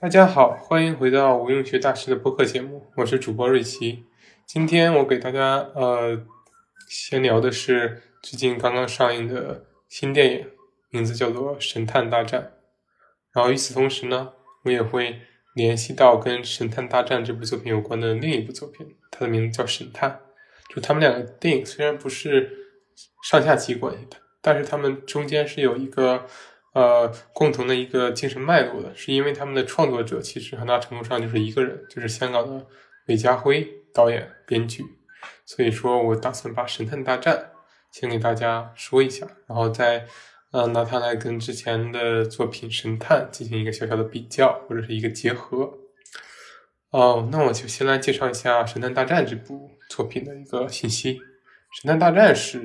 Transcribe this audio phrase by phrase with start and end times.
[0.00, 4.04] 大家好，欢迎回到无用学大师的播客节目，我是主播瑞奇。
[4.46, 6.24] 今天我给大家呃
[6.88, 10.46] 闲聊的是最近刚刚上映的新电影，
[10.90, 12.40] 名字叫做《神探大战》。
[13.32, 15.20] 然后与此同时呢，我也会
[15.56, 20.10] 联系到跟《神探大战》这部作品有关的另一部作品，它的名字叫《神探》。
[20.72, 22.68] 就他们两个电影虽然不是
[23.28, 26.24] 上下级关系的，但是他们中间是有一个
[26.78, 32.66] 呃共同的一个精神脉络的，是因为他们的创作者其实很大程度上就是一个人，就是香港的
[33.08, 34.84] 韦家辉导演、编剧。
[35.44, 37.36] 所以说我打算把《神探大战》
[37.90, 40.06] 先给大家说一下，然后再
[40.52, 45.72] 呃拿它来跟之前的作品《神探》进行一个小小的比较或者是一个结合。
[46.90, 51.14] 哦，那我就先来介绍一下《神探大战》这部作品的一个信息。
[51.80, 52.60] 《神探大战》是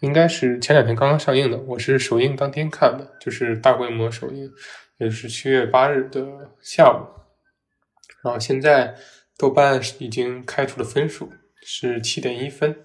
[0.00, 4.50] 应该是前两天刚刚上映的，我是首映当天看的，就是大规模首映，
[4.98, 7.04] 也是七月八日的下午。
[8.22, 8.96] 然后现在
[9.38, 12.76] 豆瓣已经开出了分数，是七点一分，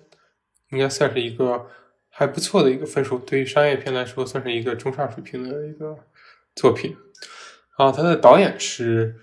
[0.72, 1.68] 应该算是一个
[2.10, 5.98] 还不错的一个分数，对于商业片来说算是一个中上水平的一个
[6.56, 6.96] 作品。
[7.78, 9.16] 啊，它的导演是。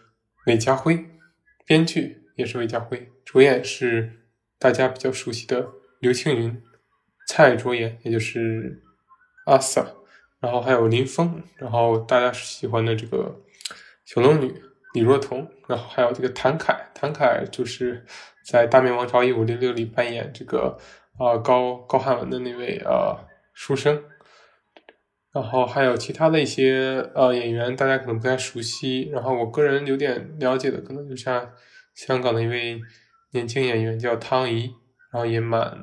[0.47, 1.05] 韦家辉，
[1.67, 4.11] 编剧也是韦家辉，主演是
[4.59, 5.69] 大家比较熟悉的
[6.01, 6.63] 刘青云、
[7.29, 8.83] 蔡卓妍，也就是
[9.45, 9.85] 阿 sa，
[10.41, 13.41] 然后还有林峰，然后大家喜欢的这个
[14.07, 14.53] 小龙女
[14.95, 18.03] 李若彤，然后还有这个谭凯，谭凯就是
[18.45, 20.79] 在《大明王朝一五六六》里扮演这个
[21.19, 24.03] 啊高高翰文的那位啊书生。
[25.31, 29.11] 然后还有其他的一些呃演员，大家可能不太熟悉。
[29.13, 31.53] 然后我个人有点了解的，可能就像
[31.95, 32.81] 香港的一位
[33.33, 34.75] 年轻演员叫汤怡，
[35.13, 35.79] 然后也蛮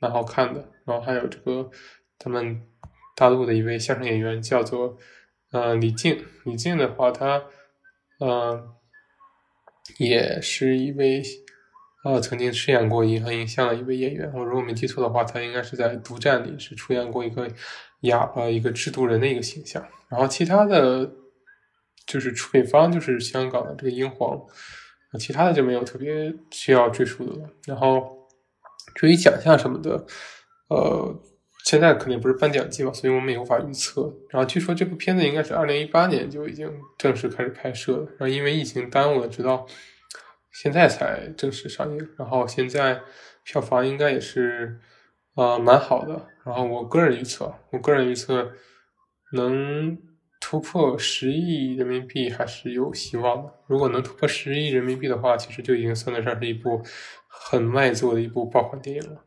[0.00, 0.68] 蛮好看的。
[0.86, 1.70] 然后还有这个
[2.18, 2.62] 他们
[3.14, 4.96] 大陆的一位相声演员叫做
[5.52, 7.42] 呃李静，李静的话，他
[8.20, 8.74] 呃
[9.98, 11.22] 也是一位
[12.04, 14.32] 呃曾经饰演过银河映像的一位演员。
[14.32, 17.48] 我如果没记错的话，他应该是在《独战》里是出演过一个。
[18.00, 21.10] 哑巴一个制毒人的一个形象，然后其他的
[22.06, 24.38] 就是出品方就是香港的这个英皇，
[25.18, 27.50] 其他的就没有特别需要赘述的了。
[27.66, 28.28] 然后
[28.94, 30.06] 至于奖项什么的，
[30.68, 31.22] 呃，
[31.64, 34.12] 现在肯定不是颁奖季嘛，所以我们也无法预测。
[34.30, 39.66] 然后据说这部片子应该是二零一八年就已经正式开始拍摄了，然后因为疫情耽误了，直到
[40.52, 42.08] 现在才正式上映。
[42.16, 43.00] 然后现在
[43.44, 44.80] 票房应该也是。
[45.36, 46.28] 啊，蛮好的。
[46.46, 48.52] 然后我个人预测，我个人预测
[49.34, 49.98] 能
[50.40, 53.52] 突破十亿人民币还是有希望的。
[53.66, 56.82] 如果能突破十亿人民币的话，其实就已经算得上是一部
[57.28, 59.25] 很卖座的一部爆款电影了。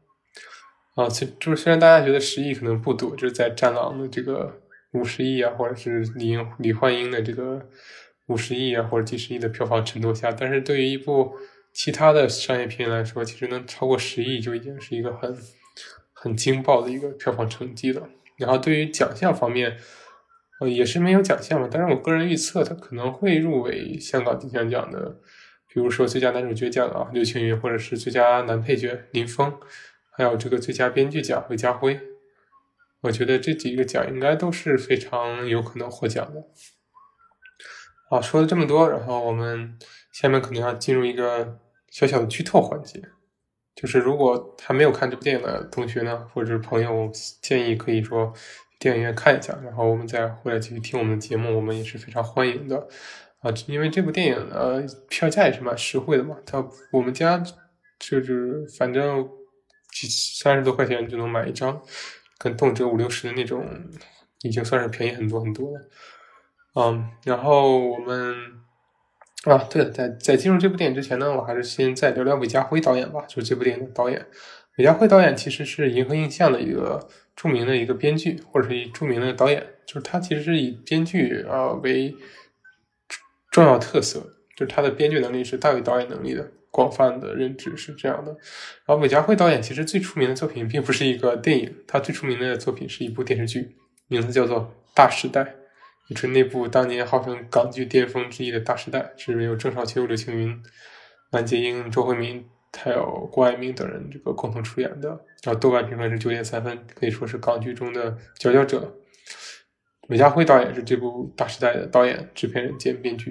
[1.04, 4.62] 啊，其就是虽然大家觉得十亿可能不多，就是在《战狼》的这个
[4.92, 7.62] 五十亿啊，或者是李李焕英的这个
[8.28, 11.34] 五十亿啊，或者几十亿的票房衬托下，但是对于一部
[11.74, 15.38] 其他的商业片来说，其实能超过十亿就已经是一个很。
[16.22, 18.10] 很惊爆的一个票房成绩了。
[18.38, 19.78] 然后对于奖项方面，
[20.60, 21.70] 呃，也是没有奖项嘛。
[21.72, 25.18] 但是我个人预测，他可能会入围香港金像奖的，
[25.74, 29.50] 比如说最佳男主角奖啊，刘青云，或者是最佳男配角林峰，
[30.20, 31.98] 还有这个最佳编剧奖韦家辉。
[33.00, 36.44] 我觉得这几个奖应该都是非常有可能获奖的。
[38.10, 39.80] 好，说了这么多，然后我们
[40.12, 41.58] 下面可能要进入一个
[41.90, 43.02] 小小的剧透环节。
[43.74, 47.10] 就是如果还没有看这部电影的同学呢，或者是朋友，
[47.42, 48.34] 建议可以说
[48.78, 52.90] 电影院看一下，然后我们再回来继续听我们的节目，我们也是非常欢迎的
[53.40, 53.50] 啊。
[53.68, 57.42] 因为这部电影呃票价也是蛮实惠的嘛，它我们家
[57.98, 59.26] 就是反正
[59.92, 61.82] 三十多块钱就能买一张，
[62.38, 63.66] 跟动辄五六十的那种，
[64.42, 65.90] 已经算是便宜很多很多了。
[66.76, 68.36] 嗯，然后我们。
[69.46, 74.28] 啊，对了，在在进入这部电影之前呢，我还是先再聊聊韦家辉导演吧，就是这部电影的导演。
[74.78, 77.08] 韦家辉导演其实是银河映像的一个
[77.38, 82.14] 著名的一个编剧，或者是一著名的导演，就是他其实是以编剧啊为
[83.50, 84.20] 重要特色，
[84.58, 88.32] 就是他的编剧能力是大于导演能力的，广泛的认知是这样的。
[88.86, 93.76] 然后韦家辉导演其实最出名的作品并不是一个电影，他最出名的作品是一部电视剧，
[94.08, 94.62] 名字叫做
[94.94, 95.42] 《大时代》。
[96.10, 100.60] 就是那部当年号称港剧巅峰之一的大时代，是由郑少秋、刘青云、
[101.30, 102.44] 蓝洁瑛、周慧敏
[102.76, 105.10] 还有郭爱明等人这个共同出演的。
[105.44, 108.96] 然后豆瓣评分是九点三分，可以说是港剧中的佼佼者。
[110.08, 113.30] 韦家辉导演是这部大时代的导演、制片人兼编剧。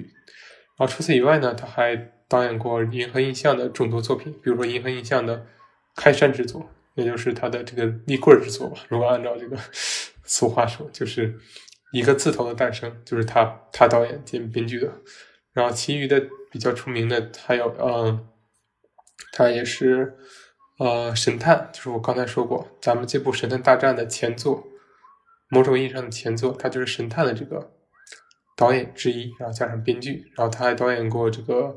[0.77, 1.97] 然后除此以外呢，他还
[2.29, 5.45] 导演过银河映像的众多作品，比如说银河映像的
[5.97, 8.79] 开山之作，也就是他的这个立棍之作吧。
[8.87, 9.57] 如果按照这个
[10.23, 11.37] 俗话说，就是。
[11.91, 14.93] 一个字头的诞生，就是他他导演兼编剧的。
[15.53, 18.27] 然后其余的比较出名的还有，嗯，
[19.33, 20.15] 他也是
[20.77, 24.67] 呃神探，就是我刚才说过，咱们这部《神探大战》的前作，
[25.49, 27.71] 某种意义上的前作，他就是神探的这个
[28.55, 31.75] 导演之一，然后加上编剧，然后他还导演过这个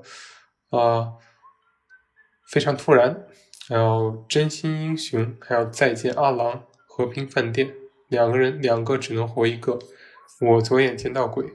[0.73, 1.17] 呃
[2.51, 3.27] 非常突然，
[3.69, 7.73] 还有真心英雄，还有再见阿郎，和平饭店，
[8.09, 9.79] 两个人两个只能活一个。
[10.41, 11.47] 我左眼见到鬼，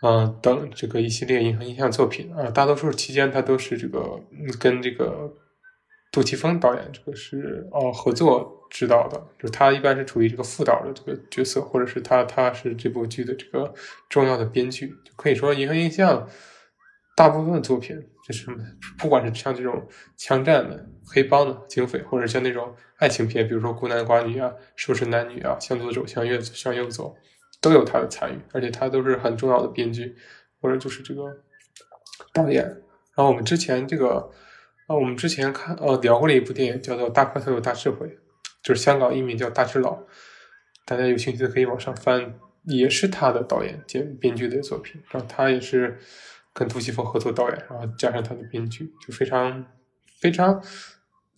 [0.00, 4.20] 啊，等这个一系列银河印象作品啊，大多数期间他都是这个
[4.60, 5.34] 跟这个
[6.12, 13.74] 杜琪峰导演这个是哦合作指导的，就他一般是处于这个副导的这个角色，或者是他他是这部剧的这个
[14.08, 16.28] 重要的编剧，就可以说银河印象
[17.16, 18.46] 大部分作品就是
[18.96, 22.72] 不管是像这种枪战的、黑帮的、警匪，或者像那种。
[22.98, 27.14] 爱情片，比如说孤男寡女啊，瘦身男女啊，向左走，向右向右走，
[27.60, 30.16] 都有他的参与，而且他都是很重要的编剧，
[30.62, 31.24] 或者就是这个
[32.32, 32.64] 导演。
[32.64, 34.30] 然后我们之前这个，
[34.86, 38.06] 啊，我们之前看呃聊过了一部电影，叫做《大块头有大智慧》，
[38.62, 39.92] 就是香港译名叫《大智佬》，
[40.86, 42.34] 大家有兴趣的可以往上翻，
[42.64, 45.02] 也是他的导演兼编剧的作品。
[45.10, 45.98] 然后他也是
[46.56, 49.64] 跟杜琪峰合作导演，然后加上他的编剧，就非常
[50.20, 50.60] 非常。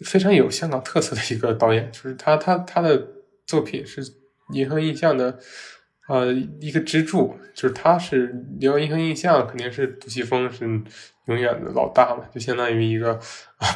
[0.02, 3.04] 非常有香港特色的一个导演，就是他他他的
[3.44, 4.00] 作品是
[4.52, 5.36] 银河印象的
[6.08, 10.64] 呃一个支柱，就是他是聊银河印象，肯定是杜琪峰是
[11.26, 13.20] 永远的老大嘛，就相当于一个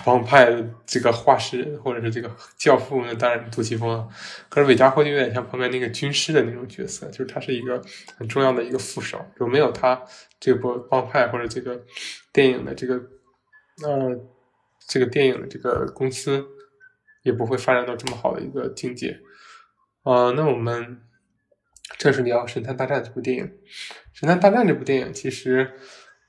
[0.05, 4.09] 帮派的这个画师或者是这个教父，那当然杜琪峰。
[4.49, 7.81] 可是韦家辉就有点像旁边那个军师的那种角色，就是他是一个
[8.17, 10.03] 很重要的一个副手，就没有他
[10.41, 11.81] 这部帮派或者这个
[12.33, 12.95] 电影的这个
[13.85, 14.29] 呃。
[14.85, 16.45] 这个电影的这个公司
[17.23, 19.21] 也不会发展到这么好的一个境界
[20.03, 20.33] 啊。
[20.33, 21.01] 那我们
[21.99, 23.45] 这是聊《神探大战》这部电影，
[24.13, 25.71] 《神探大战》这部电影其实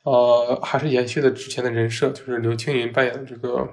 [0.04, 3.68] 呃还是延续了之前的人设，就是刘青云扮演的这个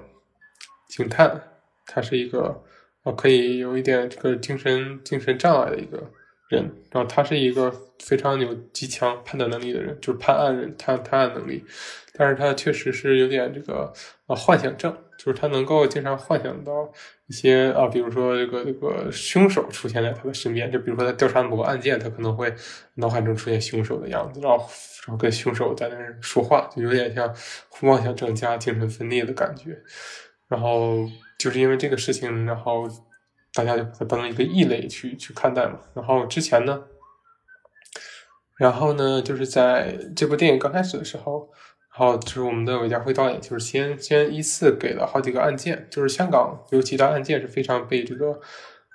[0.87, 1.41] 警探，
[1.85, 2.63] 他是一个
[3.03, 6.11] 呃可以有一点这个精神精神障碍的一个
[6.49, 11.63] 人，然后他是一个非常有极强判断能力的人，就是判案人探探案能力。
[12.13, 13.91] 但是他确实是有点这个
[14.27, 16.91] 呃幻想症，就是他能够经常幻想到
[17.27, 22.51] 一些啊，比如说这个这个凶手出现在他的身边，就比如说他调查某个案件，他可能会
[22.95, 24.57] 脑海中出现凶手的样子，然后
[25.05, 27.31] 然后跟凶手在那儿说话，就有点像
[27.81, 29.79] 妄想症加精神分裂的感觉。
[30.47, 31.07] 然后
[31.37, 32.89] 就是因为这个事情，然后
[33.53, 35.79] 大家就把它当成一个异类去去看待嘛。
[35.93, 36.83] 然后之前呢，
[38.57, 41.51] 然后呢，就是在这部电影刚开始的时候。
[41.91, 48.39] 然后就是我们的韦家辉导演，就是先先依次给了好几个案件，就是香港有几大案件是非常被这个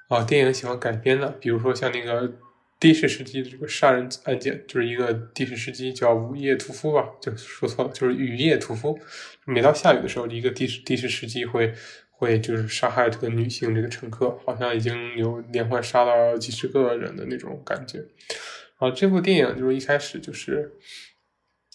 [0.08, 2.32] 啊电影喜欢改编的，比如说像那个
[2.80, 8.98] 的士司机的这个杀人案件，就是一个的士司机叫午夜屠夫吧，就说错了，就是雨夜屠夫。
[9.44, 11.74] 每到下雨的时候，一个的士的士司机会
[12.10, 17.98] 会就是杀害这个女性这个乘客，好像已经有连环杀了几十个人的那种感觉。
[17.98, 20.72] 然后这部电影就是一开始就是。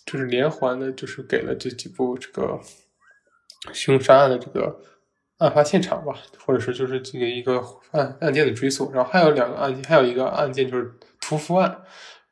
[0.05, 2.59] 就是连环的，就是给了这几部这个
[3.71, 4.81] 凶杀案的这个
[5.37, 6.13] 案发现场吧，
[6.45, 8.91] 或者是就是这个一个案案件的追溯。
[8.91, 11.83] 然后还有两个案件，还有一个案件就是屠夫案，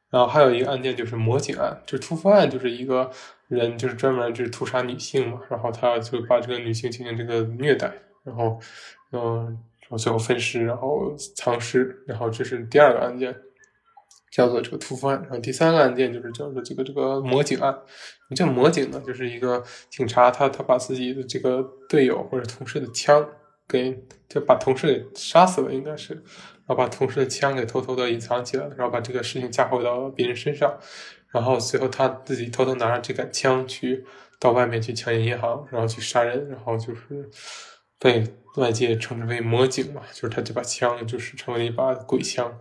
[0.09, 1.81] 然后还有一个案件就是魔警案。
[1.85, 3.09] 就屠夫案就是一个
[3.47, 8.59] 人就是专门就是屠杀女性嘛，然后他就把这个女性进行这个虐待，然后
[9.11, 9.45] 嗯，
[9.81, 13.35] 然后最后分尸，然后藏尸，然后这是第二个案件。
[14.31, 17.75] 叫做这个屠夫案，然后第三个案件就是叫做这个这个魔警案。
[18.35, 23.27] 这魔警呢，就是一个警察，他他把自己的这个队友或者同事的枪
[23.67, 30.77] 给就把同事给杀死了，应该是，然后把同事的枪给偷偷的隐藏起来，然后把这个事情嫁祸到别人身上，
[31.31, 34.05] 然后随后他自己偷偷拿着这杆枪去
[34.39, 37.29] 到外面去抢劫银行，然后去杀人，然后就是
[37.99, 38.23] 被
[38.57, 42.55] 外界称之为魔警嘛，就是他这把枪就是成为一把鬼枪。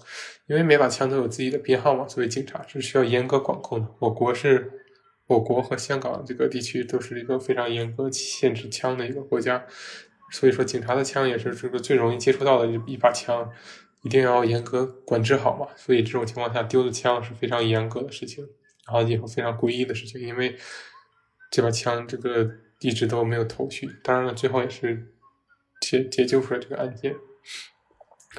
[0.48, 3.94] 因为每把枪都有自己的编号嘛，作为警察是需要严格管控的。
[3.98, 4.72] 我国是，
[5.26, 9.66] 我国和香港这个地区都是一个非常严格限制枪的一个国家，
[10.32, 13.50] 所以说警察的枪也是这个最容易接触到的一把枪，
[14.02, 15.68] 一定要严格管制好嘛。
[15.76, 18.42] 所以这种情况下丢的枪是非常严格的事情，
[18.86, 20.56] 然后以后非常诡异的事情，因为
[21.50, 22.50] 这把枪这个
[22.80, 23.86] 一直都没有头绪。
[24.02, 25.12] 当然了，最后也是
[25.82, 27.14] 解解救出来这个案件。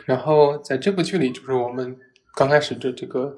[0.06, 1.98] 然后在这部剧里，就是我们
[2.36, 3.36] 刚开始的这个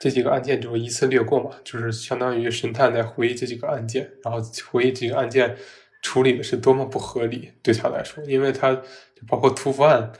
[0.00, 4.40] 这几个案件就依次略过嘛，就是相当于神探在回忆这几个案件，然后
[4.70, 5.56] 回忆这个案件
[6.02, 8.82] 处理的是多么不合理对他来说，因为他就
[9.28, 10.12] 包括屠夫案，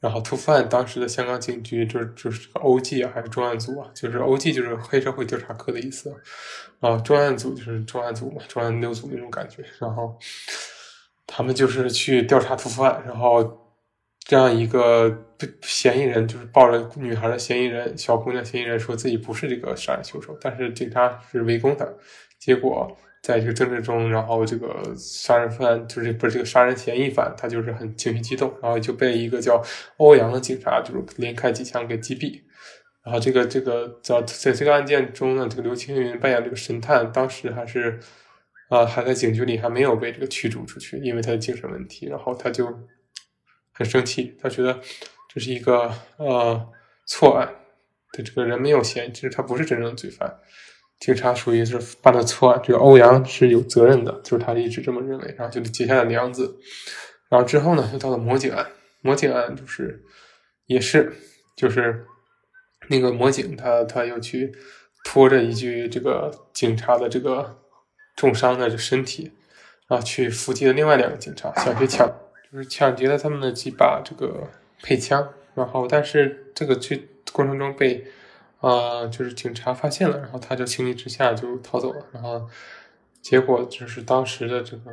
[0.00, 3.02] 然后突犯当时的香港警局就是就是个 O.G.
[3.02, 3.90] 啊，还是重案组啊？
[3.94, 4.52] 就是 O.G.
[4.52, 6.14] 就是黑社会调查科的意思，
[6.80, 9.64] 啊，重案组就是重案组嘛，重案六组那种感觉。
[9.80, 10.16] 然后
[11.26, 13.63] 他们就是去调查突犯，然后
[14.24, 15.24] 这样一个
[15.62, 21.86] 嫌疑人就是抱着女孩的嫌疑人小姑娘嫌疑人说自己不是这个杀人凶手，但是警察是围攻他，
[22.38, 22.96] 结果。
[23.24, 29.64] 在这个争执中，然后这个杀人犯就是不是这个杀人嫌疑犯，他就是很情绪激动，然后就被一个叫
[29.96, 32.42] 欧阳的警察就是连开几枪给击毙。
[33.02, 37.98] 然后这个这个在在这个案件中呢，这个刘青云扮演这个神探，当时还是
[38.68, 42.04] 啊还在警局里，还没有被这个驱逐出去，因为他的精神问题。
[42.04, 42.66] 然后他就
[43.74, 44.80] 很生气，他觉得
[45.28, 46.68] 这是一个呃
[47.06, 47.54] 错案，
[48.12, 50.38] 对这个人没有嫌疑，其实他不是真正的罪犯。
[51.00, 56.56] 警察属于是犯了错案，这个欧阳是有责任的，就是他一直这么认为，然后就结下了梁子。
[57.28, 58.70] 然后之后呢，又到了魔警案，
[59.02, 60.02] 魔警案就是
[60.66, 61.12] 也是
[61.56, 62.06] 就是
[62.88, 64.54] 那个魔警他他又去
[65.04, 67.60] 拖着一具这个警察的这个
[68.16, 69.32] 重伤的这身体，
[69.88, 72.08] 然后去伏击了另外两个警察，想去抢，
[72.54, 74.48] 就是抢劫了他们的几把这个
[74.80, 78.06] 配枪，然后但是这个去过程中被。
[78.60, 82.48] 啊，就是警察发现了，然后他就情急之下就逃走了，然后
[83.20, 84.90] 结果就是当时的这个，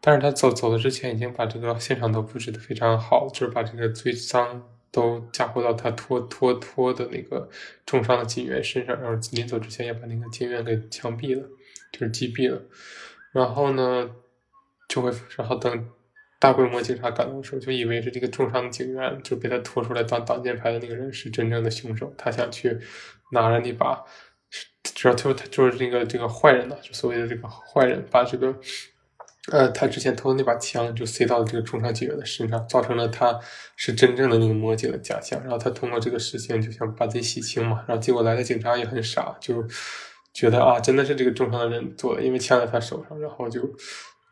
[0.00, 7.50] 但是他走走的之前已经把这个现场都布置的非常好，就是把这个最脏都嫁祸到他拖拖拖的那个
[7.84, 11.42] 重伤的警员身上，然后临走之前也把那个警员给枪毙了，
[11.90, 12.62] 就是击毙了，
[13.32, 14.08] 然后呢
[14.88, 15.88] 就会，然后等。
[16.42, 22.12] 大规模警察赶到的时候，就以为是这个重伤警员就被他拖出来当挡箭牌的那个人是真正的凶手。
[22.18, 22.76] 他想去
[23.30, 24.04] 拿着那把，
[24.96, 28.52] 主要就是他就是这个这个坏人呢，就所谓的这个坏人，把这个
[29.52, 33.38] 呃他之前偷的那把枪就塞到了这个重伤警员的身上，造成了他
[33.76, 35.40] 是真正的那个魔警的假象。
[35.42, 37.84] 然后他通过这个事情就想把自己洗清嘛。
[37.86, 39.64] 然后结果来的警察也很傻，就
[40.34, 43.60] 觉得啊真的是这个重伤的人做的，因为枪在他手上，然后就。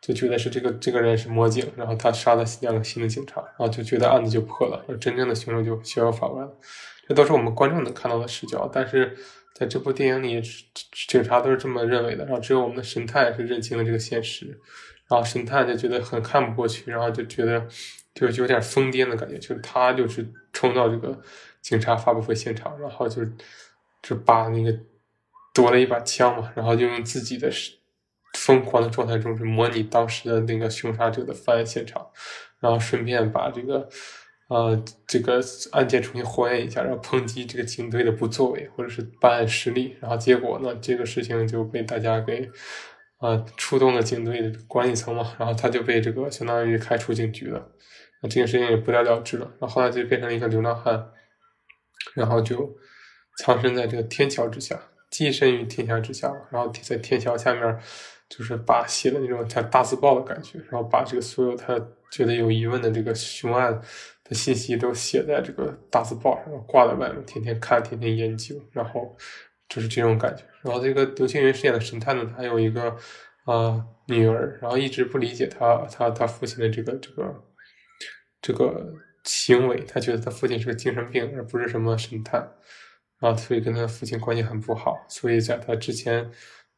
[0.01, 6.57] 就觉得是这个这个人是魔警，然后他杀了两个新的警察，然后就觉得案子就破了，真正的凶手就逍遥法外了。
[7.07, 9.15] 这都是我们观众能看到的视角，但是
[9.53, 10.41] 在这部电影里，
[11.07, 14.47] 警察都是这么认为的，然后只有我们的神探是认清了这个现实，
[15.07, 17.67] 然后神探就觉得很看不过去，然后就觉得
[18.15, 21.21] 就有点疯癫的感觉，就是他就是冲到这个
[21.61, 23.21] 警察发布会现场，然后就
[24.01, 24.75] 就把那个
[25.53, 27.51] 夺了一把枪嘛，然后就用自己的。
[28.33, 32.07] 疯狂的状态中是模拟当时的那个凶杀者的犯案现场，
[32.59, 33.87] 然后顺便把这个
[34.47, 35.41] 呃这个
[35.73, 42.49] 案件重新还原一下，然后抨击这个警队的不作为或者是办案失利，然后结果呢这个事情就被大家给
[43.19, 47.69] 啊触动了警队的管理层嘛，然后他就被这个相当于开除警局了，
[48.23, 51.11] 那这个事情也不了了之了，然后后来就变成了一个流浪汉，
[52.15, 52.77] 然后就
[53.37, 57.77] 藏身在这个天桥之下，寄身于天桥之下，然后在天桥下面。
[58.33, 61.77] 就是把写的那种像大字报的感觉，然后把这个所有他
[62.09, 63.77] 觉得有疑问的这个凶案
[64.23, 69.17] 的信息都写在这个大字报上，挂在外面，天天看，天天研究，然后
[69.67, 70.45] 就是这种感觉。
[70.61, 72.95] 然后这个刘青云饰演的神探呢，他有一个
[73.43, 77.43] 啊女儿，然后一直不理解他他他父亲的这个这个
[78.41, 78.93] 这个
[79.25, 82.49] 行为，他觉得他父亲是个精神病，而不是什么神探，
[83.19, 86.31] 然后所以跟他父亲关系很不好，所以在他之前。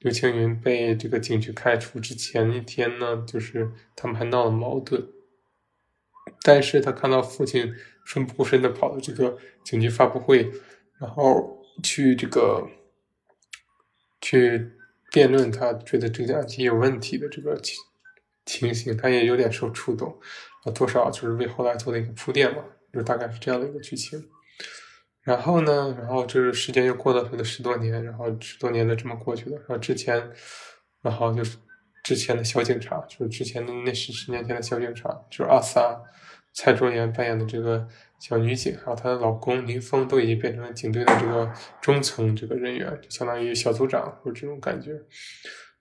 [0.03, 5.07] 刘青云被这个警局开除之前一天呢，就是他们还闹了矛盾。
[6.41, 7.74] 但是他看到父亲
[8.05, 10.51] 奋不顾身的跑到这个警局发布会，
[11.00, 12.67] 然后去这个
[14.19, 14.72] 去
[15.10, 17.77] 辩论，他觉得这个案件有问题的这个情
[18.45, 20.19] 情形，他也有点受触动，
[20.65, 24.22] 啊，多少就是为后来做了一个铺垫嘛，就大概是这样的一个剧情。
[25.24, 25.96] 然后呢？
[25.98, 29.56] 然后就是时间又过了了十多年，然后十多年的这么过去了。
[29.56, 30.22] 然后之前，
[31.01, 31.58] 然后就是
[32.03, 35.98] 之前的小警察，就是之前的那十十年前的小警察，就是阿 sa
[36.53, 37.88] 蔡卓妍扮演的这个
[38.20, 41.50] 小女警，还有她的老公林峰，都已经变成了警队的这个
[41.80, 44.92] 中层这个人员，就相当于小组长或者这种感觉。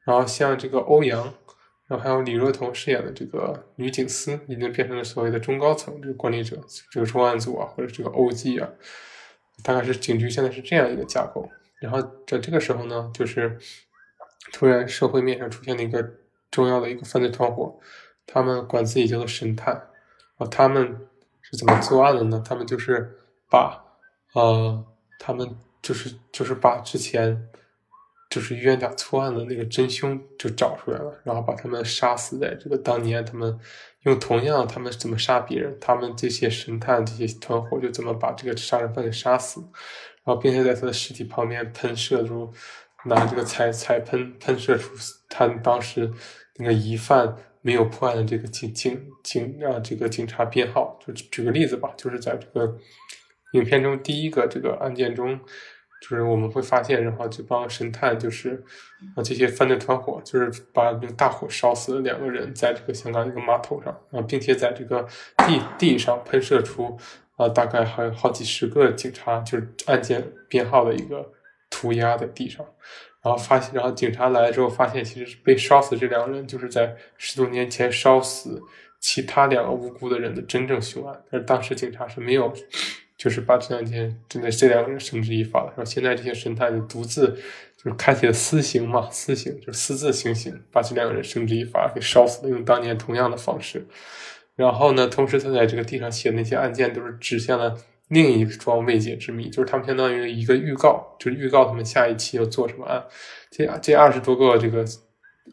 [0.05, 1.35] 然后像这个欧阳，
[1.89, 6.57] 然后还有李若彤饰演的这个女警司，已经变成了所谓的中高层这个管理者，
[6.93, 8.71] 这个重案组啊，或者这个 OG 啊。
[9.63, 11.49] 大概是警局现在是这样一个架构，
[11.81, 13.59] 然后在这个时候呢，就是
[14.53, 16.03] 突然社会面上出现了一个
[16.51, 17.79] 重要的一个犯罪团伙，
[18.27, 19.75] 他们管自己叫做神探，
[20.37, 21.09] 啊，他们
[21.41, 22.43] 是怎么作案的呢？
[22.47, 23.17] 他们就是
[23.49, 23.83] 把，
[24.35, 24.85] 呃，
[25.19, 27.49] 他们就是就是把之前
[28.33, 33.61] 就是冤假错案的那个真凶就找出来了，然后把他们杀死在这个当年他们
[34.05, 39.61] 用同样他们怎么杀别人，他们这些神探这些团伙就怎么把这个杀人犯给杀死，
[40.25, 42.51] 然后并且在他的尸体旁边喷射出
[43.05, 44.95] 拿这个彩彩喷喷射出
[45.29, 46.11] 他当时
[46.57, 52.79] 那个疑犯没有破案的这个警警警啊这个警察编号，就举个例子吧，就是在这个
[53.53, 55.39] 影片中第一个这个案件中。
[56.03, 58.61] 就是我们会发现，然后这帮神探就是
[59.15, 65.07] 啊，这些犯罪团伙就是把那个大火烧死了两个人，在这个香港一个码头上啊，并且在这个
[65.47, 66.99] 地地上喷射出
[67.37, 71.31] 啊，大概还有好几十个警察就是案件编号的一个
[71.71, 72.67] 涂鸦在地上，
[73.23, 78.61] 然后发现，然后警察来了之后发现，其实是被烧死这两个人就是在十多年前烧死
[78.99, 82.53] 其他两个无辜的人的真正凶案，但是当时警察是没有。
[83.23, 87.29] 就是把这两天真的这两个人绳之以法了，然后现在这些神探就独自
[87.77, 93.87] 就是开启了私刑嘛，私刑就私自行刑，把这两个人绳之以法给烧死了，用当年同样的方式。
[94.57, 97.77] 然后呢，同时他在这个地上写的那些案件，都是指向了
[98.09, 103.05] 另一桩未解之谜，就是他们相当于一个预告，就是预告他们下一期要做什么案。
[103.53, 104.85] 这这二十多个这个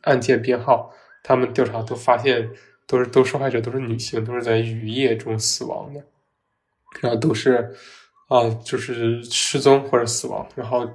[0.02, 0.92] 案件编号，
[1.24, 2.50] 他们调查都发现
[2.88, 6.02] 都是都受害者都是女性，都是在雨夜中死亡的。
[7.02, 7.74] 然后都是，
[8.28, 10.48] 啊，就是失踪或者死亡。
[10.56, 10.88] 然后，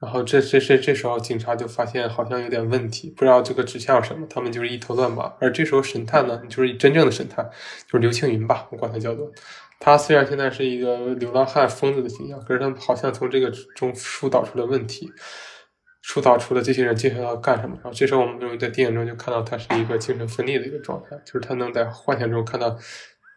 [0.00, 5.32] 然后这这这这时候警察就发现好像有点问题，不知道这个指向什么，他们就是一头乱麻。
[5.40, 7.44] 而这时候神探呢，就是真正的神探，
[7.86, 9.30] 就是刘青云吧，我管他叫做。
[9.78, 15.10] 他虽然现在是一个流浪汉疯子的形象，可是他好像从这个中疏导出了问题，
[16.02, 17.74] 疏导出了这些人接下来要干什么。
[17.76, 22.78] 然后这时候我们就在电影中就看到他是一个精神分裂的一个状态，就是他能在幻想中看到。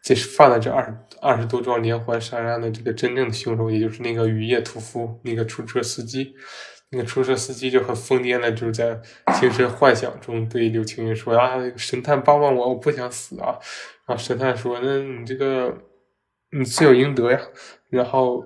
[0.04, 6.34] 这是犯了这二二十多桩连环杀人案的这个真正的凶手，也就是那个雨夜屠夫，那个出租车司机。
[6.92, 9.00] 那个出租车司机就很疯癫的，就是在
[9.40, 13.54] 精神幻想中对刘青云说：“啊，神探帮帮我，我不想死啊！”
[14.08, 15.72] 然后神探说：“那你这个
[16.52, 17.40] 你罪有应得呀。”
[17.92, 18.44] 然后，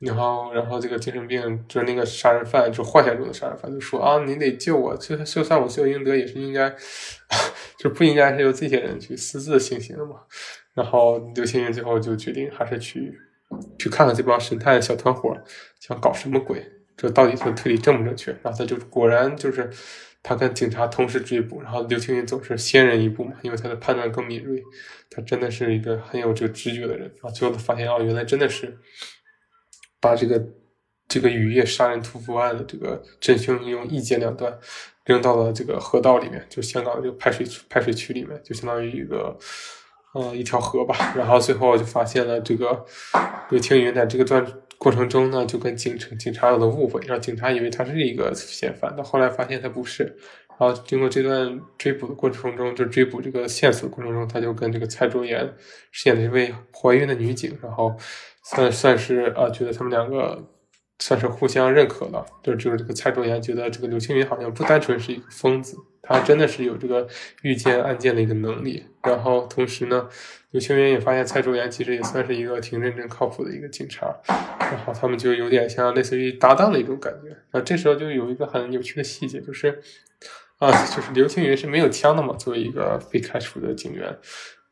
[0.00, 6.74] 然后，然后这个精神病就是那个杀人犯，就幻想中的杀人犯，就说：“啊，你得救我，就就算我罪有应得，也是应该，
[7.78, 10.16] 就不应该是由这些人去私自行刑的嘛。”
[10.78, 13.12] 然后刘青云最后就决定还是去
[13.76, 15.36] 去看看这帮神探小团伙
[15.80, 16.64] 想搞什么鬼，
[16.96, 18.30] 这到底是推理正不正确？
[18.44, 19.68] 然后他就果然就是
[20.22, 24.62] 他跟警察同时追捕，然后刘青云总是先人一步嘛，因为他的判断更敏锐，
[25.10, 27.08] 他真的是一个很有这个直觉的人。
[27.20, 28.78] 然后最后他发现哦，原来真的是
[30.00, 30.40] 把这个
[31.08, 34.56] 这个雨夜杀人屠夫案的这个真凶用一剪两断
[35.06, 39.36] 扔到了这个河道里面，就香港的这个排水排水区里面，就相当于一个。
[40.14, 42.84] 呃，一条河吧，然后最后就发现了这个
[43.50, 44.44] 刘青云在这个段
[44.78, 50.16] 过程中呢，就跟警察警察有了误会，让警察以为他是一个嫌犯，但后来发现他不是。
[50.58, 55.54] 然后经过这段追捕的过程中，就追捕这个线索的过程中，他就跟这个蔡卓妍
[55.92, 57.94] 饰演的这位怀孕的女警，然后
[58.42, 60.42] 算算是啊，觉得他们两个
[60.98, 62.24] 算是互相认可了。
[62.42, 65.76] 就就是这个蔡卓妍觉得这个刘青云好像不单纯是一个疯子。
[66.00, 67.06] 他真的是有这个
[67.42, 70.08] 预见案件的一个能力，然后同时呢，
[70.52, 77.36] 刘青云也发现蔡卓妍其实也算是一个挺认真靠谱的一个警察，然后他们就有点像类似于搭档的一种感觉。
[77.52, 79.82] 那这时候就有一个很有趣的细节，就是
[80.56, 84.16] 啊， 就是刘青云是没有枪的嘛，作为一个被开除的警员，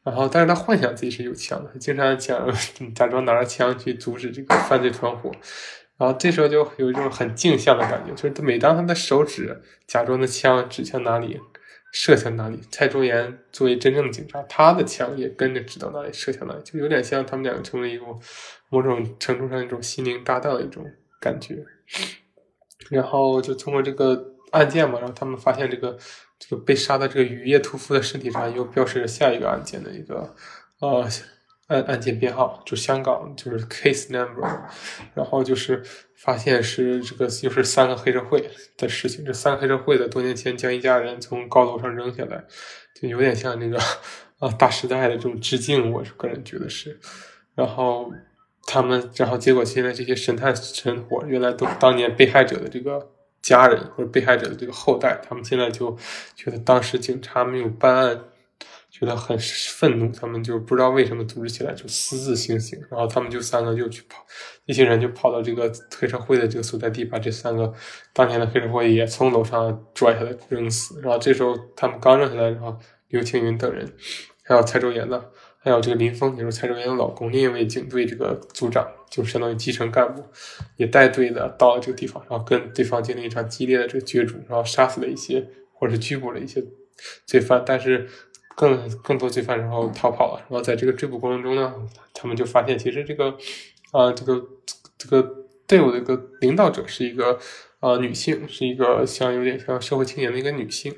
[0.05, 2.51] 然后但是他幻想自己是有枪的，经常讲
[2.97, 5.31] 假装拿着枪去阻止这个犯罪团伙。
[5.99, 11.41] 然后这时候就有一种很镜像的感觉，就是每当他的手指假装的枪指向哪里，
[11.91, 18.21] 射向哪里，蔡卓妍作为真正的警察，他的枪也跟着指到哪里，射向哪里，就有点像他们两个成为一种
[18.69, 20.85] 某种程度上一种心灵搭档的一种
[21.19, 21.65] 感觉。
[22.91, 25.97] 然后就通过这个案件嘛，然后他们发现这个
[26.39, 30.35] 这个被杀的这个雨夜屠夫的身体上又标识着下一个案件的一个
[30.81, 31.09] 呃。
[31.69, 34.47] 案案件编号就香港就是 case number，
[35.15, 35.83] 然后就是
[36.15, 39.25] 发现是这个又是三个黑社会的事情。
[39.25, 42.45] 这三个黑社会的多年前将一家人从高楼上扔下来，
[42.95, 43.77] 就有点像那个
[44.39, 45.93] 啊大时代的这种致敬。
[45.93, 47.01] 我个人觉得是。
[47.57, 48.13] 然后
[48.67, 53.11] 他们，然后结果现在这些神探神火原来都是当年被害者的这个
[53.43, 55.97] 家人或者被害者的这个后代，他们现在就
[56.37, 58.21] 觉得当时警察没有办案。
[58.99, 64.25] 觉得很愤怒，他们就不知道为什么组织起来就私自行刑，然后他们就三个就去跑，
[64.65, 67.71] 一些人就跑到这个黑社会的这个所在地，把这三个
[68.15, 70.99] 当年的黑社会也从楼上拽下来扔死。
[71.03, 72.75] 然后这时候他们刚扔下来，然后
[73.09, 73.87] 刘青云等人，
[74.43, 80.25] 还有蔡卓妍的，还有这个林峰，也是蔡卓妍的老公，另一位警队这个组长，就相当于基层干部，
[80.77, 86.65] 也带队的到了这个地方，然后跟对方进行一场激烈的这个角逐，然后杀死了一些或者是拘捕了一些
[87.27, 88.09] 罪犯，但是
[88.57, 91.73] 更更多罪犯然后逃跑了，然后在这个追捕过程中呢，
[92.13, 93.27] 他们就发现其实这个
[93.93, 94.43] 啊这个
[94.99, 95.23] 这个
[95.69, 97.39] 队伍的一个领导者是一个
[97.81, 100.93] 呃女性，是一个像有点像社会青年的一个女性。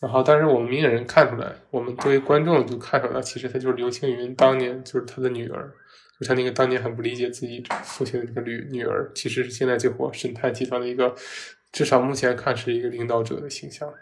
[0.00, 5.70] 然后，但是我们明眼人看出来，我们作为观众就看出来，其实她就是刘青云当年就是她的女儿，
[6.18, 11.14] 就她那个当年很不理解自己父亲的那个女女儿，其实是现在这伙神探集团的一个，
[11.70, 13.92] 至少目前看是一个领导者的形象。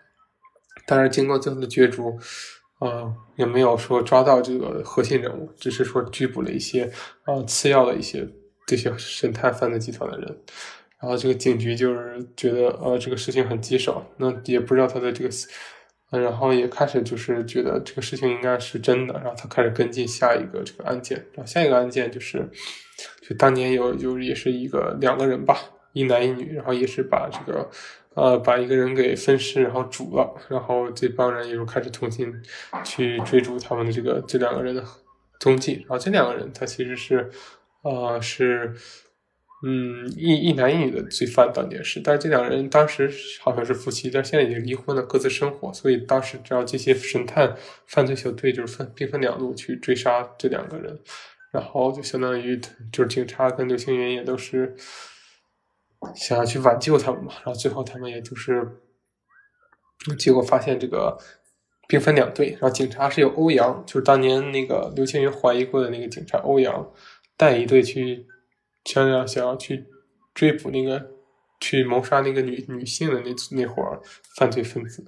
[0.87, 2.17] 但是经过最后的角逐，
[2.79, 6.91] 啊，也没有说抓到这个核心人物，只是说拘捕了一些
[7.25, 8.29] 啊次要的一些
[8.67, 10.39] 这些神探犯罪集团的人。
[11.01, 15.31] 然后这个警局就是觉得呃这个事情很棘手，那也不知道他的这个。
[16.11, 21.19] 然后也开始就是觉得这个事情应该是真的，然后他开始跟进下一个这个案件。
[21.35, 22.49] 然后下一个案件就是，
[23.21, 25.59] 就当年有有也是一个两个人吧，
[25.93, 27.69] 一男一女，然后也是把这个
[28.15, 32.33] 呃把一个人给分尸，然后煮了，然后这帮人又开始重新
[32.85, 34.85] 去追逐他们的这个这两个人的
[35.41, 35.85] 踪迹。
[35.89, 37.31] 然后这两个人他其实是
[37.83, 38.75] 呃是。
[39.67, 45.73] 嗯，一一男一女的罪犯当年是，但是这两个人当时好像是夫妻，但现在已经离婚了，各自生活。
[45.73, 50.97] 所以当时只要这些神探犯罪小队就是分兵分两路去追杀这两个人，
[51.51, 52.57] 然后就相当于
[52.93, 54.77] 就是警察跟刘青云也都是
[56.15, 57.33] 想要去挽救他们嘛。
[57.37, 58.67] 然后最后他们也就是，
[60.19, 61.19] 结果发现这个
[61.87, 66.93] 兵分两队，然后警察是由欧阳，就是当年那个刘青云怀疑过的那个警察欧阳
[67.37, 68.27] 带一队去。
[68.85, 69.85] 想要想要去
[70.33, 71.11] 追捕那个
[71.61, 74.01] 去谋杀那个女女性的那那伙
[74.35, 75.05] 犯罪分子，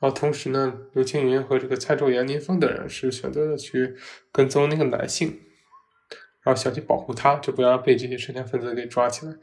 [0.00, 3.94] 然后同时呢，刘青云和这个蔡卓妍、林峰等人是选择了去
[4.32, 5.38] 跟踪那个男性，
[6.42, 9.36] 然后想去保护他，就不要被这些神探分子给抓起来。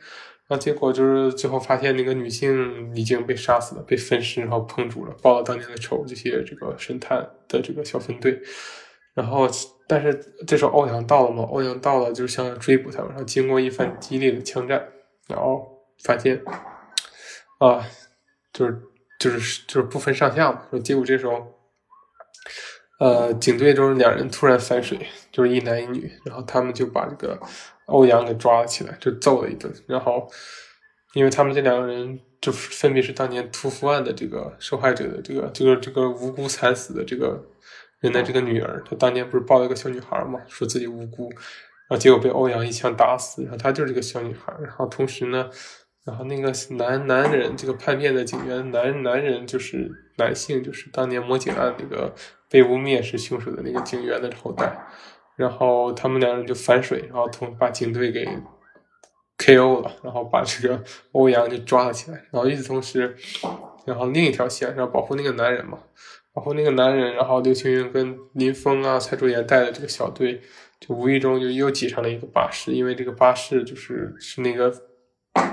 [0.51, 6.03] 然后结果就是最后发现那个女性已经被杀死了，被分尸，然后烹煮了，报了当年的仇。
[6.05, 8.37] 这些这个神探的这个小分队。
[9.13, 9.47] 然后，
[9.87, 10.13] 但是
[10.45, 11.43] 这时候欧阳到了嘛？
[11.43, 13.07] 欧阳到了，就是想要追捕他们。
[13.11, 14.85] 然后经过一番激烈的枪战，
[15.29, 15.65] 然后
[16.03, 16.43] 发现，
[17.59, 17.87] 啊，
[18.51, 18.81] 就是
[19.21, 20.63] 就是就是不分上下嘛。
[20.83, 21.47] 结果这时候，
[22.99, 24.99] 呃，警队中两人突然反水，
[25.31, 27.39] 就是一男一女，然后他们就把这个
[27.85, 29.73] 欧阳给抓了起来，就揍了一顿。
[29.87, 30.27] 然后，
[31.13, 37.47] 因为他们这两个人就分别是当年屠夫案的这个受害者的这个这个这个无辜惨死的这个。
[38.01, 45.47] 人的这个女儿，她当年不是抱了一个小女孩嘛，说自己无辜，然后结果被欧阳一枪打死，然后她就是这个小女孩，然后同时呢，
[46.03, 52.11] 然后那个男男人这个叛变的警员男男人就是男性，就是当年魔警案那个
[52.49, 54.75] 被污蔑是凶手的那个警员的后代，
[55.41, 58.27] 然后他们两人就反水，然后同把警队给
[59.39, 59.81] K.O.
[59.81, 63.15] 了，然后把这个欧阳就抓了起来，然后与此同时，
[63.85, 65.79] 然后另一条线要保护那个男人嘛。
[66.33, 70.39] 然后那个男人，然后刘青云跟林峰啊、蔡卓妍带的这个小队，
[70.79, 74.71] 就无意中就又挤上了一个巴士，因为这个巴士就是是那个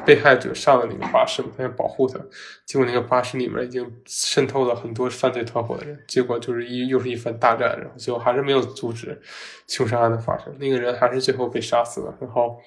[0.04, 2.18] 被害者上的那个巴士嘛，他要保护他。
[2.66, 9.20] 结果那个巴士里面已经渗透了很多犯罪团伙的人，结果就是一又是一番大战，然后最后还是没有阻止
[9.66, 12.16] 凶杀案的发生，那个人还是最后被杀死了。
[12.20, 12.58] 然后，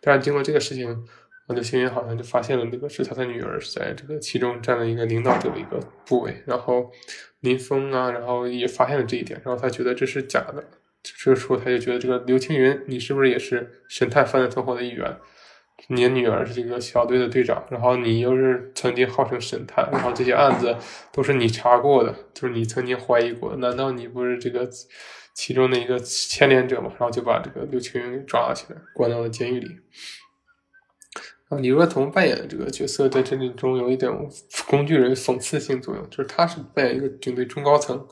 [0.00, 1.06] 但是经过这个事情。
[1.54, 6.90] 刘青云好像就发现了那个是他的女儿在这个其中占了一个领导者的一个部位，然后
[7.38, 10.64] 林峰啊，然后也发现了这一点，然后他觉得这是假的，
[11.04, 15.16] 这时候他就觉得这个刘青云，你是不是也是神探犯罪团伙的一员？
[15.88, 20.74] 你女儿是这个小队的队长，然后你又是曾经号称神探，然后这些案子
[21.12, 24.68] 都是你查过的，就是你曾经怀疑过，难道你不是这个
[25.34, 26.88] 其中的一个牵连者吗？
[26.98, 29.68] 然后就把这个刘青云给抓了起来，关到了监狱里。
[31.48, 34.10] 啊，李若彤扮演的这个角色在这里中有一点
[34.66, 38.04] 工具人讽刺性作用，就是他是扮演一个警队中高层，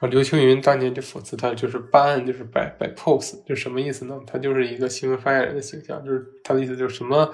[0.00, 4.18] 然后刘青云当年就讽刺他就是办案就是摆摆 pose，就什么意思呢？
[4.26, 7.30] 他就是一个新闻发言人的形象，就是他的意思就是什么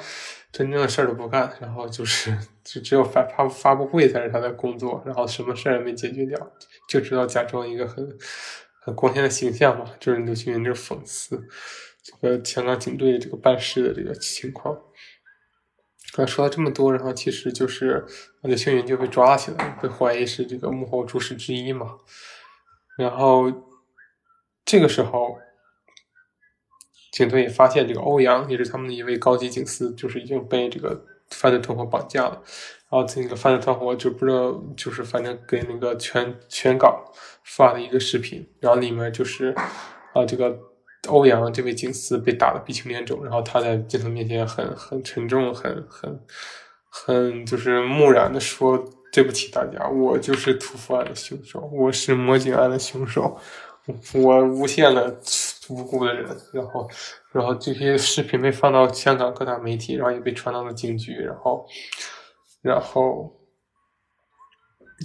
[0.50, 6.36] 真正的事儿都不干，然后就是就只有发发发布会才是他的工作，然后什么事儿也没解决掉，
[6.88, 8.04] 就知道假装一个很
[8.80, 11.40] 很光鲜的形象嘛，就是刘青云就讽刺
[12.02, 14.76] 这个香港警队这个办事的这个情况。
[16.14, 18.04] 刚说了这么多，然后其实就是
[18.42, 21.98] 刘青云就被抓起来，被怀疑是这个幕后主使之一嘛。
[22.96, 23.52] 然后
[24.64, 25.38] 这个时候，
[27.12, 32.42] 警队也发现这个欧阳也是他们的一位高级警司，就是已经被这个犯罪团伙绑架了。
[32.88, 37.04] 然后这个犯罪团伙就不知道，就是反正给那个全全港
[37.44, 39.54] 发了一个视频，然后里面就是
[40.12, 40.58] 啊这个。
[41.08, 46.20] 欧阳这位警司被打得鼻青脸肿，然后他在镜头面前很很沉重、很很
[46.90, 48.76] 很就是木然的说
[49.12, 53.38] ：“对不起大家，我就是屠夫案的凶手，我是魔警案的凶手，
[54.14, 55.18] 我诬陷了
[55.68, 56.88] 无辜的人。”然后，
[57.32, 61.66] 然后这些视频被放到香港各大媒体，然后也被传到了警局，然后，
[62.60, 63.40] 然后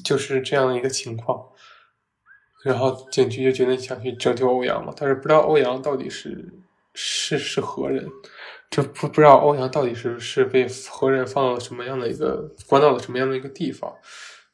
[0.03, 1.47] 就是这样的一个情况。
[2.63, 6.53] 然后警局就决定想去拯救欧阳嘛，但是不知道欧阳到底是
[6.93, 8.07] 是是何人，
[8.71, 13.93] 就不不知道欧阳到底是是被何人放到了什么样的一个关到了什么样的一个地方。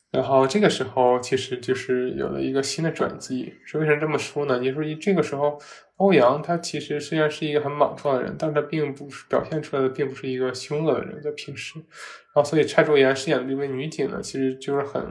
[0.10, 4.58] 然后这个时候其实就是有了一个新的转机，是为什么这么说呢？
[4.58, 5.60] 你说这个时候
[5.98, 11.76] 欧阳他其实虽然是一个很莽撞的人，但他并不是表现出来的并不是一个凶恶的人，在平时。
[12.34, 15.06] 然后所以蔡卓妍饰演的这位女警呢，其实就是很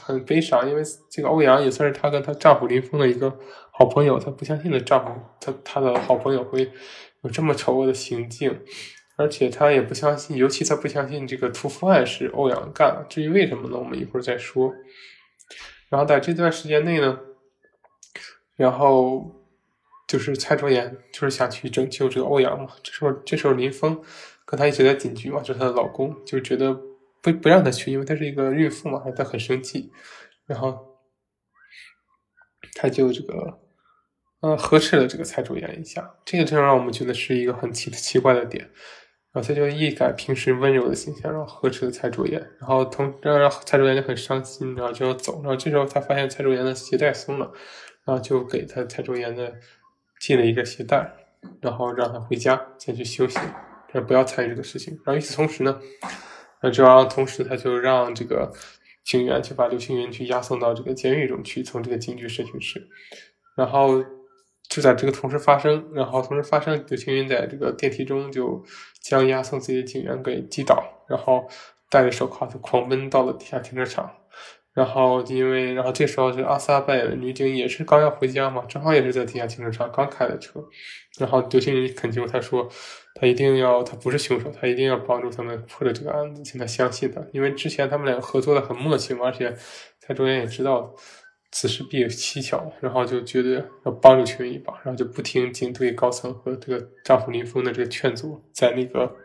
[0.00, 3.32] 很悲伤，因为这个欧阳也算是她跟她丈夫林峰的一个
[3.70, 6.68] 好朋友，她不相信的丈夫，她她的好朋友会
[7.22, 8.60] 有这么丑恶的行径。
[9.16, 13.04] 而且他也不相信，尤其他不相信这个屠夫案是欧阳干。
[13.06, 13.76] 至于为什么呢？
[13.76, 14.72] 我们一会儿再说。
[15.90, 17.20] 然后在这段时间内呢，
[18.56, 19.44] 然后
[20.08, 22.70] 就是蔡卓妍就是想去拯救这个欧阳嘛。
[22.82, 24.00] 这时候，这时候林峰
[24.46, 26.72] 跟他一起在警局嘛，就是她的老公，就觉得
[27.20, 29.92] 不不让她去，因为她是一个孕妇嘛，她很生气。
[30.46, 30.98] 然后
[32.74, 33.60] 他就这个
[34.40, 38.70] 呃呵斥了这个蔡卓妍一下，这个就让我们觉得是一个很奇 奇怪的点。
[39.32, 45.40] 然后他就一改平时温柔的形象，然后呵斥了蔡卓妍，然后同让让蔡卓妍就很伤心，然后就要走。
[45.42, 47.52] 然后这时候他发现蔡卓妍的鞋带松了，
[48.04, 49.54] 然后就给他蔡卓妍的
[50.18, 51.08] 系了一个鞋带，
[51.60, 53.38] 然后让他回家先去休息，
[54.04, 54.94] 不要参与这个事情。
[55.04, 55.80] 然后与此同时呢，
[56.60, 58.52] 那就让同时他就让这个
[59.04, 62.88] 警员去把刘青云去押送到这个监狱中去，从这个警局审讯室，
[63.54, 64.02] 然后。
[64.70, 68.64] 就在这个同时发生，然后同时发生，刘青云在这个电梯中就
[69.02, 71.44] 将押送自己的警员给击倒，然后
[71.90, 74.08] 戴着手铐就狂奔到了地下停车场。
[74.72, 80.64] 然后因为，然后这时候是阿萨扮演的女警也是刚要回家嘛，正好也是在地下停车场刚开的车。
[81.18, 82.68] 然后刘青云恳求他说，
[83.16, 89.52] 他一定要，他不是凶手，他一定要帮助他们破了这个案子，请他相信他，因为之前他们两个合作的很默契嘛，而且
[89.98, 90.94] 蔡卓妍也知道。
[91.52, 99.16] 此事必有蹊跷，然后就觉得要帮助青云一把，然后就不听警队高层和这个丈夫林峰的这个劝阻，在那个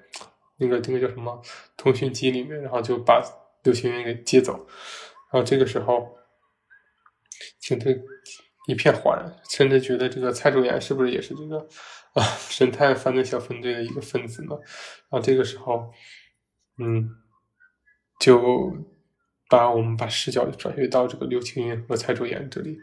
[0.57, 1.39] 那个那个叫什么
[1.77, 3.21] 通讯机里面，然后就把
[3.63, 4.53] 刘青云给接走。
[5.31, 6.17] 然后这个时候，
[7.59, 8.01] 警队
[8.67, 11.59] 一片哗然，甚至觉得这个蔡卓妍是不是也是这个
[12.13, 14.55] 啊神探犯罪小分队的一个分子呢？
[15.09, 15.91] 然后这个时候，
[16.79, 17.07] 嗯，
[18.19, 18.73] 就。
[19.55, 22.77] 把我们把视角转移到这个刘青云和蔡卓妍这里，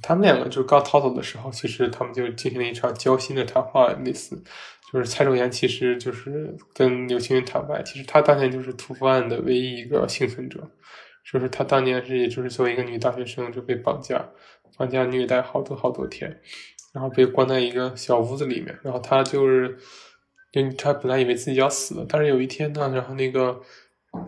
[0.00, 4.42] 他们两个就是刚逃走的时候，其实他们就进行了一场交心的谈话，类似，
[4.90, 10.66] 就是蔡卓妍其实就是跟刘青云坦白，其实她当年就是屠夫案的唯一一个幸存者，
[11.30, 14.26] 就是她当年是也就是作为一个女大学生就被绑架，
[14.78, 16.40] 绑架虐待好多好多天，
[16.94, 19.76] 然后被关在一个小屋子里面，然后她就是，
[20.50, 23.60] 就她本来以为自己要死了，但是有一天呢，然后那个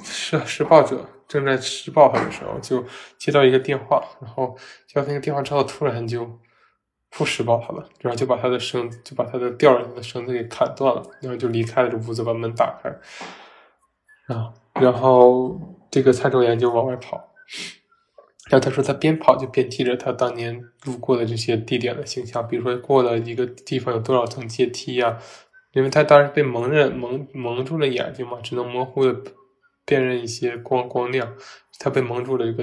[0.03, 1.05] 施施暴者。
[1.29, 2.83] 正在施暴他的时候，就
[3.19, 6.27] 接到一个电话，然后接到那个电话之后，突然就
[7.11, 12.91] 不施暴他了，然后就把他的绳，就把他的吊着他的绳子给砍断了，然后就离开了这屋子，把门打开，
[14.27, 17.23] 然后，然后这个蔡卓妍就往外跑，
[18.49, 25.19] 然后他说他边跑就边记着他当年路过的这些地点的形象，比如说过了一个地方有多少层阶梯呀，
[25.73, 29.15] 因为他当时被蒙着蒙蒙住了眼睛嘛，只能模糊的。
[29.89, 31.35] 辨认一些光光亮，
[31.79, 32.63] 他被蒙住了这个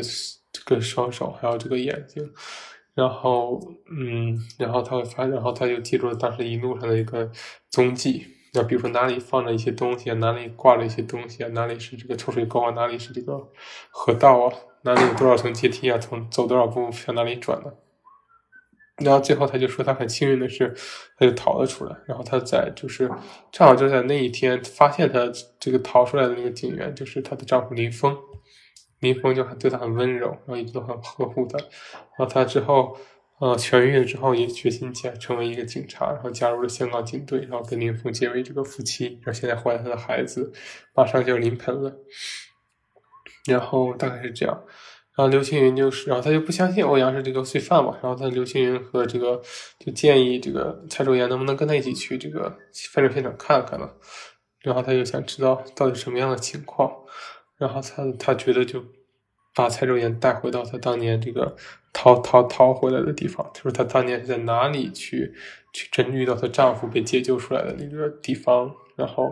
[0.52, 2.32] 这个双手，还有这个眼睛，
[2.94, 3.60] 然后
[3.90, 7.32] 嗯，然后他会发，然后他就记住了当时一路上的一个
[7.72, 13.52] 踪迹，那比如说哪里放着一些东西啊，哪里挂了一些东西啊，哪里是这个抽水沟啊，哪里是这个
[13.90, 17.76] 河道啊，哪里有多少层阶梯啊，从走多少步向哪里转的。
[19.04, 20.74] 然后最后他就说他很幸运的是，
[21.18, 21.94] 他就逃了出来。
[22.06, 23.10] 然后他在就是
[23.52, 25.30] 正好就在那一天发现他
[25.60, 28.16] 这个逃出来的那个警员就是她的丈夫林峰，
[29.00, 31.58] 林峰就很对她很温柔，然后一直都很呵护她。
[31.60, 32.98] 然后她之后
[33.40, 39.20] 呃痊愈了之后也决心起来成为一个警察，然后加入了香港警队，然后跟林峰结为这个夫妻。
[39.24, 40.54] 然后现在怀了他的孩子，
[40.94, 41.94] 马上就要临盆了。
[43.48, 44.64] 然后大概是这样。
[45.18, 49.42] 然后刘青云就是，然后他就不相信欧阳是这个罪犯嘛，然后他刘青云和这个
[49.80, 52.58] 就建议这个蔡卓妍能不能跟他一起去这个
[52.92, 53.90] 犯罪现场看看呢？
[54.60, 56.92] 然后他就想知道到底什么样的情况，
[57.58, 58.84] 然后他他觉得就
[59.54, 61.56] 把蔡卓妍带回到他当年这个
[61.94, 65.34] 逃逃逃回来的地方，就是他当年是在哪里去
[65.72, 69.24] 去真遇到她丈夫被解救出来的那个地方，然后，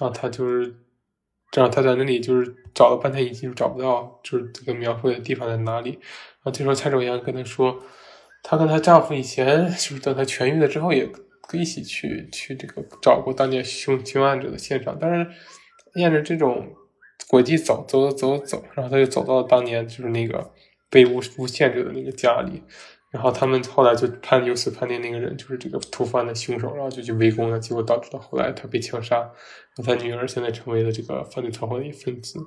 [0.00, 0.74] 然后他就是，
[1.50, 5.90] 这样他在那里就是找了半天，已经找不到，就是这个描绘的地方在哪里。
[5.90, 6.00] 然
[6.44, 7.82] 后这时候蔡守阳跟他说，
[8.42, 11.08] 她跟她丈夫以前就是等她痊愈了之后，也
[11.52, 15.26] 一起去去这个找过当年凶凶案者的现场，但是
[15.94, 16.74] 沿着这种。
[17.26, 20.52] 轨迹走走走走走，然后他就走到了当年就是那个
[20.88, 22.62] 被诬诬陷者的那个家里，
[23.10, 29.30] 然后他们后来就判由此判定那个人就是这个突犯的凶手，然后就去围攻了，结果导致到后来他被枪杀，
[29.82, 32.38] 他女儿现在成为了这个犯罪团伙的一份子。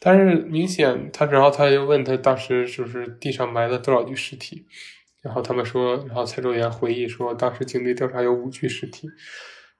[0.00, 4.66] 但是明显他，然后他又问他当时就是地上埋了多少具尸体，
[5.22, 9.08] 然后他们说，然后蔡卓妍回忆说，当时警队调查有五具尸体。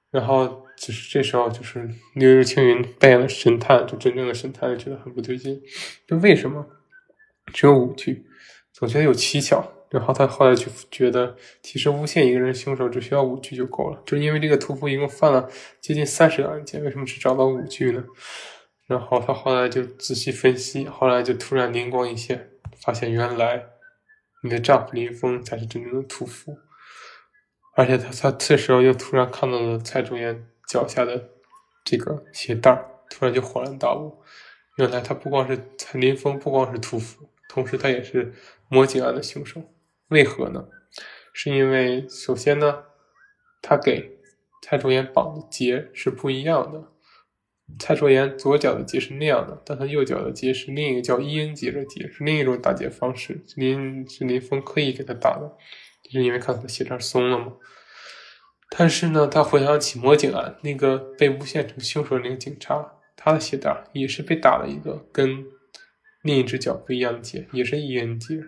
[0.09, 5.61] 然后就是这时候，就是刘日青云扮演的神探，就真正的神探，觉得很不对劲。
[6.07, 6.65] 就为什么
[7.53, 8.25] 只有五句，
[8.71, 9.76] 总觉得有蹊跷。
[9.89, 14.01] 然后他后来就觉得，其实诬陷一个人凶手只需要五句就够了。
[14.05, 18.03] 就是因为这个屠夫一共犯了接近三十个案件，为什么只找到五句呢？
[18.85, 22.49] 然后他后来就仔细分析，后来就突然灵光一现，
[22.81, 23.63] 发现原来
[24.43, 26.57] 你的丈夫林峰才是真正的屠夫。
[27.75, 31.29] 而且他他这时候又突然看到了蔡卓妍脚下的
[31.85, 34.21] 这个鞋带突然就恍然大悟，
[34.77, 38.33] 原来他不光是蔡林峰，不光是屠夫，同时他也是
[38.67, 39.61] 魔警案的凶手。
[40.09, 40.67] 为何呢？
[41.33, 42.83] 是因为首先呢，
[43.61, 44.17] 他给
[44.61, 46.91] 蔡卓妍绑的结是不一样的。
[47.77, 53.43] 蔡卓妍左脚的结是那样的，但他右脚的结是另一个叫伊音结的结，是另一种打结方式。
[53.55, 55.57] 林是林峰刻意给他打的。
[56.03, 57.51] 就是因为看到他鞋带松了嘛，
[58.69, 65.45] 但是呢，他回想起魔警案那个被诬陷成凶手的那个警察，他的鞋带也是被打了一个跟
[66.21, 68.41] 另一只脚不一样的结，也是伊恩结，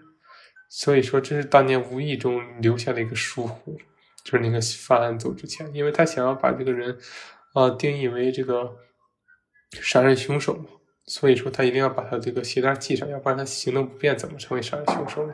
[0.70, 3.78] 所以说这是当年无意中留下的一个疏忽，
[4.24, 6.96] 就是那个犯案走之前，因为他想要把这个人
[7.54, 8.78] 啊定义为这个
[9.72, 10.66] 杀人凶手嘛，
[11.06, 15.34] 所以说他一定要把他这个鞋带系上，要不然他行动不便，怎么成为杀人凶手呢？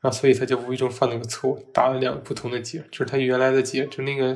[0.00, 4.34] 啊，所以他就无意中犯了个错误，打了两个不同的结，就是他原来的结，就那个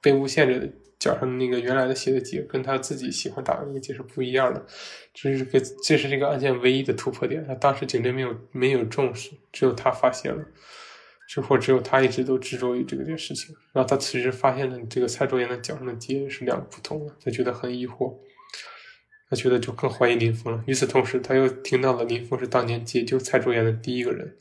[0.00, 0.70] 被诬陷者的
[1.02, 4.64] 脚上的那个原来的鞋的结，跟他自己喜欢打的那个结是不一样的，
[5.12, 7.44] 这是个这是这个案件唯一的突破点。
[7.44, 10.44] 他当时警队没有没有重视，只有他发现了，
[11.26, 13.52] 之后只有他一直都执着于这个件事情。
[13.72, 18.14] 然后他此时发现了这个蔡卓妍的脚上的结是两个不同的，他觉得很疑惑，
[19.28, 20.62] 他觉得就更怀疑林峰了。
[20.68, 24.36] 与此同时，他又听到了林峰是当年解救蔡卓妍的第一个人。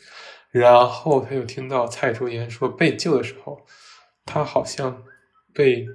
[0.52, 3.66] 然后他又听到蔡卓妍说，被救的时候，
[4.26, 5.02] 他好像
[5.54, 5.88] 被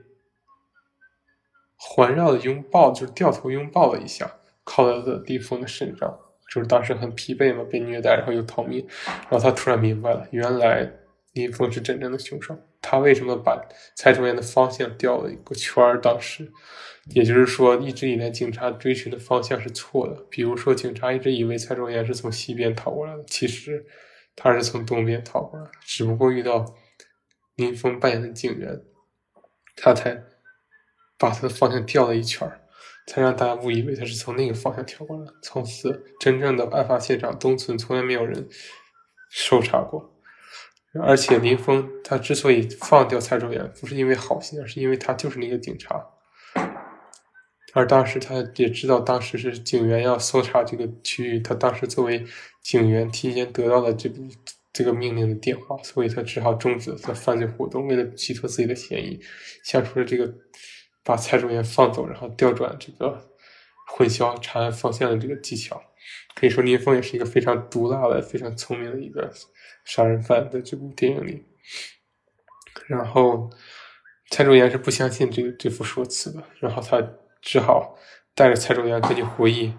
[1.76, 4.30] 环绕的拥抱，就是掉头拥抱了一下，
[4.64, 6.18] 靠在了林峰的身上，
[6.52, 10.90] 就是当时很疲惫嘛，被虐待，然后又逃命，然后他突然明白了，原来
[11.32, 13.60] 林峰是真正的凶手，他为什么把
[13.94, 16.00] 蔡卓妍的方向调了一个圈？
[16.00, 16.50] 当时，
[17.14, 20.24] 也就是说，一直以来警察追寻的方向是错的。
[20.30, 23.86] 比如说，警察一直以为蔡卓妍是从西边逃过来的，其实。
[24.38, 26.74] 他是从东边逃过来，只不过遇到
[27.54, 28.82] 林峰扮演的警员，
[29.74, 30.22] 他才
[31.18, 32.50] 把他的方向调了一圈
[33.06, 35.26] 才让大家误以为他是从那个方向跳过来。
[35.42, 38.48] 从此，真正的案发现场东村从来没有人
[39.30, 40.12] 搜查过。
[41.02, 46.04] 而且，林峰他之所以放掉蔡卓妍，不是因为好心，而是因为他就是那个警察。
[47.74, 52.24] 而当时他也知道，当时是警员要搜查这个区域，他当时作为
[52.62, 54.16] 警员提前得到了这个
[54.72, 59.20] 这个命令的电话，所以他只好终止了犯罪活动，为了洗脱自己的嫌疑，
[59.62, 60.34] 想出了这个
[61.06, 63.30] 把蔡卓妍放走，然后调转这个
[63.86, 65.82] 混淆查案方向的这个技巧。
[66.34, 69.32] 可以说，林峰也是一个非常毒辣的、非常聪明的一个
[69.84, 71.46] 杀人犯，在这部电影里。
[72.88, 73.48] 然后，
[74.30, 77.02] 蔡卓妍是不相信这个这副说辞的，然后他。
[77.42, 77.96] 只好
[78.34, 79.72] 带着蔡卓妍根据回忆，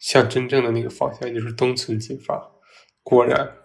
[0.00, 2.50] 向真正的那个方向，也就是东村进发。
[3.04, 3.56] 果然，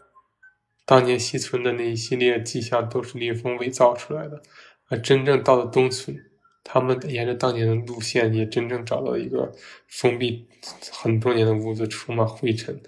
[0.86, 4.44] 当年西村的那一系列迹象都是林峰伪造出来的。
[4.90, 6.16] 而真正到了东村，
[6.64, 9.52] 他们沿着当年的路线，也真正找到了一个
[9.88, 10.48] 封闭
[10.92, 12.80] 很多年的屋子，充满灰尘，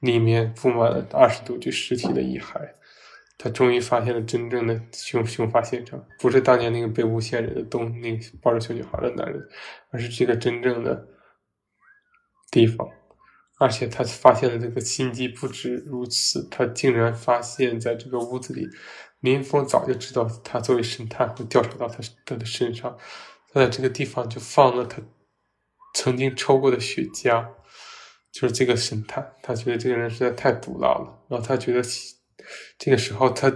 [0.00, 2.74] 里面布满了二十多具尸体的遗骸。
[3.40, 9.40] 他终于发现了真正的凶凶发现场，不是当年那个被诬陷人的东那个抱着小女孩的男人，
[9.90, 11.06] 而是这个真正的
[12.50, 12.88] 地方。
[13.60, 18.68] 而且他发现了这个心机不止如此，他竟然发现在这个屋子里，
[19.20, 22.96] 林峰早就知道他作为神探会调查到他他的身上，
[23.52, 25.02] 他在这个地方就放了他
[25.94, 27.44] 曾经抽过的雪茄，
[28.30, 31.82] 就是这个神探，他觉得这个人实在太毒辣了，然后他觉得
[32.78, 33.52] 这个时候他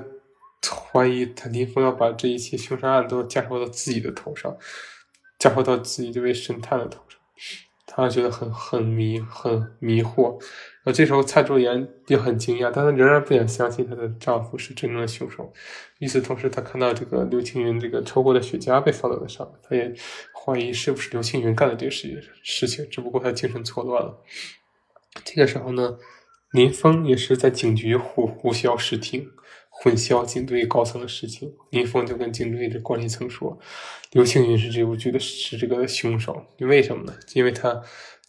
[0.93, 4.57] 怀疑他林峰要把这一切凶杀案都嫁祸到自己的头上，
[5.39, 7.21] 嫁祸到自己这位神探的头上，
[7.95, 10.39] 他觉得很很迷很迷惑。
[10.85, 15.53] 然后这时候蔡卓妍也很惊讶，但她仍然不想相信她的丈夫是真正的凶手。
[16.01, 19.95] 与此同时，她看到这个刘青云这个抽过的雪茄被放在了上面，她也
[20.35, 24.21] 怀疑是不是刘青云干的这个事情事情，只不过她精神错乱了。
[25.25, 25.99] 这个时候呢，
[26.51, 29.29] 林峰也是在警局呼呼啸视听，
[29.83, 31.53] 混淆警队高层的事情。
[31.71, 33.59] 林峰就跟警队的管理层说
[34.13, 37.15] ：“刘青云是这部剧的是这个凶手，为什么呢？
[37.35, 37.83] 因为他。”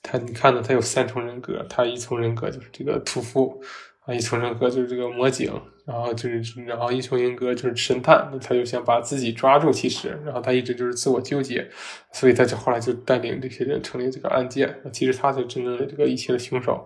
[0.06, 0.62] 他，你看呢？
[0.62, 3.64] 他有三重人格，他一重人格就是这个屠夫，
[4.02, 5.50] 啊，一重人格就是这个魔警，
[5.86, 11.66] 然后就是，然后一重人格就是神探，他就想把自己抓住，其实，然后他一直就是自我纠结，
[12.12, 16.86] 所以他就后来就带领这些人成立这个案件，其实他是真正的这个一切的凶手，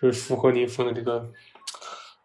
[0.00, 1.30] 就是符合林峰的这个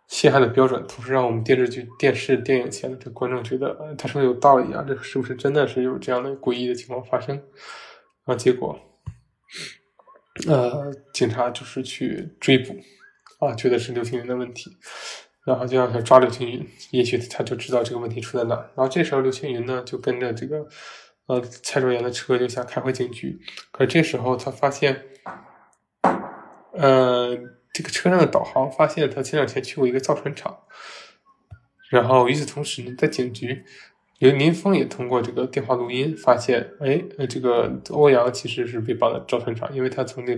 [0.09, 7.41] 陷害的标准，同时让我们电视剧、电视、电影前的观众觉得，他说的有道理啊，这是不是真的是有这样的诡异的情况发生？
[8.25, 8.77] 啊，结果。
[10.47, 12.73] 呃，警察就是去追捕，
[13.45, 14.71] 啊，觉得是刘青云的问题，
[15.45, 18.55] 然后就要想抓刘青云，也许他就知道这个问题出在哪。
[18.55, 20.65] 然后这时候刘青云呢，就跟着这个
[21.27, 23.37] 呃蔡卓妍的车就想开回警局，
[23.71, 25.03] 可这时候他发现，
[26.71, 27.37] 呃，
[27.79, 30.59] 这个车上的导航发现他前两天去过一个造船厂，
[31.89, 33.63] 然后与此同时呢，在警局。
[34.17, 40.37] 刘林峰也通过这个电话录音发现，哎，呃，这个欧阳其实是被绑在造船厂，因为他从那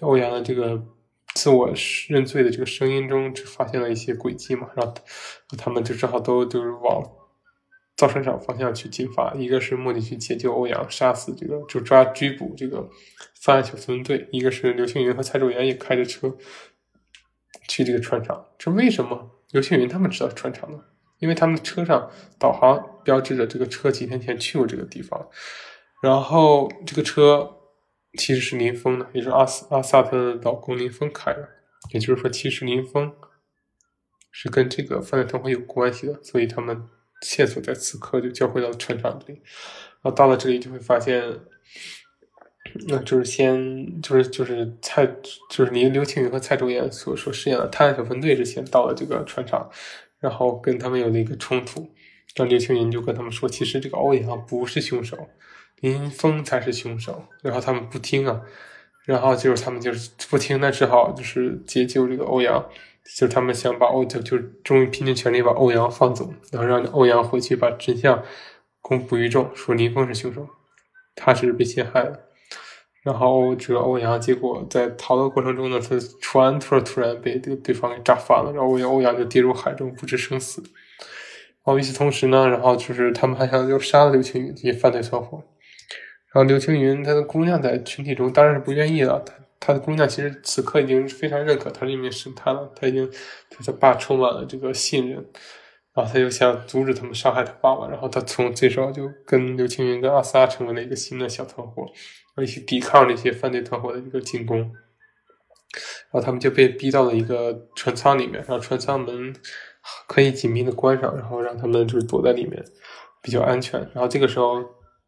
[0.00, 0.82] 欧阳的这个
[1.32, 1.72] 自我
[2.08, 4.92] 认罪的这个声音中，只发现了一些轨迹嘛，然后
[5.56, 7.00] 他们就正好都就是往
[7.96, 12.90] 造船厂方向去进发，一个是目的去解救欧阳，杀死这个就抓追捕这个
[13.40, 16.36] 犯案小分队，一个是刘青云和蔡卓妍也开着车
[17.68, 20.78] 去这个船厂，这为什么刘青云他们知道船厂呢？
[21.18, 25.28] 因为他们的车上导航标志着这个车几天前去过这个地方，
[26.02, 27.48] 然后这个车
[28.18, 31.48] 其实是林峰的，也是阿阿萨特的老公林峰开的，
[31.92, 33.12] 也就是说，其实林峰
[34.32, 36.88] 是跟这个犯罪团伙有关系的，所以他们
[37.20, 39.40] 线索在此刻就交汇到船厂这里，
[40.02, 41.22] 然后到了这里就会发现，
[42.88, 45.06] 那就是先就是就是蔡
[45.50, 49.70] 就是林刘青云和蔡卓妍所所饰演的探案小分队之前到了这个船厂。
[50.20, 51.84] 然后跟他们有了一个冲突，
[52.36, 55.18] 让刘青云就跟他们说，其实这个欧阳不是凶手，
[55.80, 57.24] 林峰才是凶手。
[57.42, 58.40] 然后他们不听啊，
[59.04, 62.64] 然后就是他们就是不听，那只好就是解救这个欧阳，
[63.04, 68.22] 就是他们想把欧就就终于拼尽全力把欧阳放走，然后让欧阳回去把真相
[68.80, 70.46] 公布于众，说林峰是凶手，
[71.16, 72.28] 他是被陷害的。
[73.02, 80.62] 然后这个欧阳，结果在逃的过程中呢，他船突然突然被这个对方给炸翻了，然后欧阳欧阳就跌入海中不知生死。
[81.64, 85.42] 然后与此同时呢，然后就是他们还想就杀了刘青云这些犯罪团伙。
[86.32, 93.04] 然后刘青云他的姑娘在群体中当然是不愿意了，他他的姑娘其实此刻已经非常认可他是一名神探了，他已经
[93.50, 95.24] 对他爸充满了这个信任。
[95.94, 101.84] 然后他就想阻止他们伤害他爸爸，然后他从这时候就跟刘青云跟阿萨成为了一个新的小团伙。
[102.40, 109.34] 一起抵抗那些犯罪团伙的一个进攻，然后他们就被逼到了一个船舱里面，然后船舱门
[110.06, 112.64] 可以紧密的关上，然后让他们就是躲在里面
[113.20, 113.80] 比较安全。
[113.92, 114.62] 然后这个时候，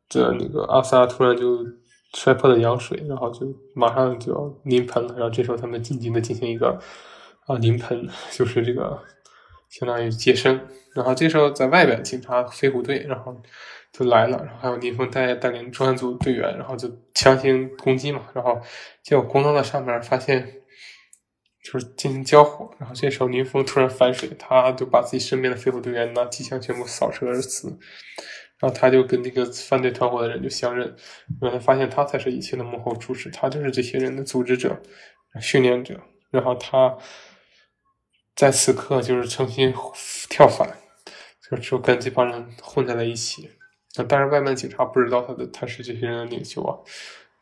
[0.09, 1.65] 这那个阿萨突然就
[2.13, 5.15] 摔破了羊水，然后就马上就要临盆了。
[5.15, 6.79] 然后这时候他们紧急的进行一个
[7.47, 9.01] 啊临盆，就是这个
[9.79, 10.61] 相当于接生。
[10.95, 13.41] 然后这时候在外边，警察飞虎队，然后。
[13.97, 18.61] 就来了，然后还有林峰带带领专案组队员，然后就强行攻击嘛，然后
[19.05, 20.45] 结果攻到了上面，发现
[21.63, 27.69] 就是进行交火，然后这时候林峰突然反水，他就把自己身边的飞虎队员拿机枪全部扫射而死，
[28.59, 30.93] 然后他就跟那个犯罪团伙的人就相认，
[31.41, 34.77] 原来发现他才是一切的幕后主使，他就是这些人的组织者、
[35.41, 36.01] 训练者，
[36.33, 36.99] 然后他
[38.37, 39.73] 在此刻就是重新
[40.29, 40.69] 跳反，
[41.51, 43.51] 就就跟这帮人混在了一起。
[43.97, 46.77] 那当然，外面警察不知道他的他是这些人的领袖啊。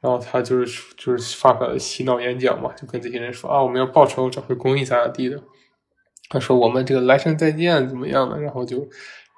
[0.02, 5.40] 然后他就是就是发表洗脑演讲嘛，就跟这些人说啊，我们要报仇，找回公义，咋咋地的。
[6.28, 8.36] 他说我们这个来生再见，怎么样的？
[8.40, 8.78] 然后就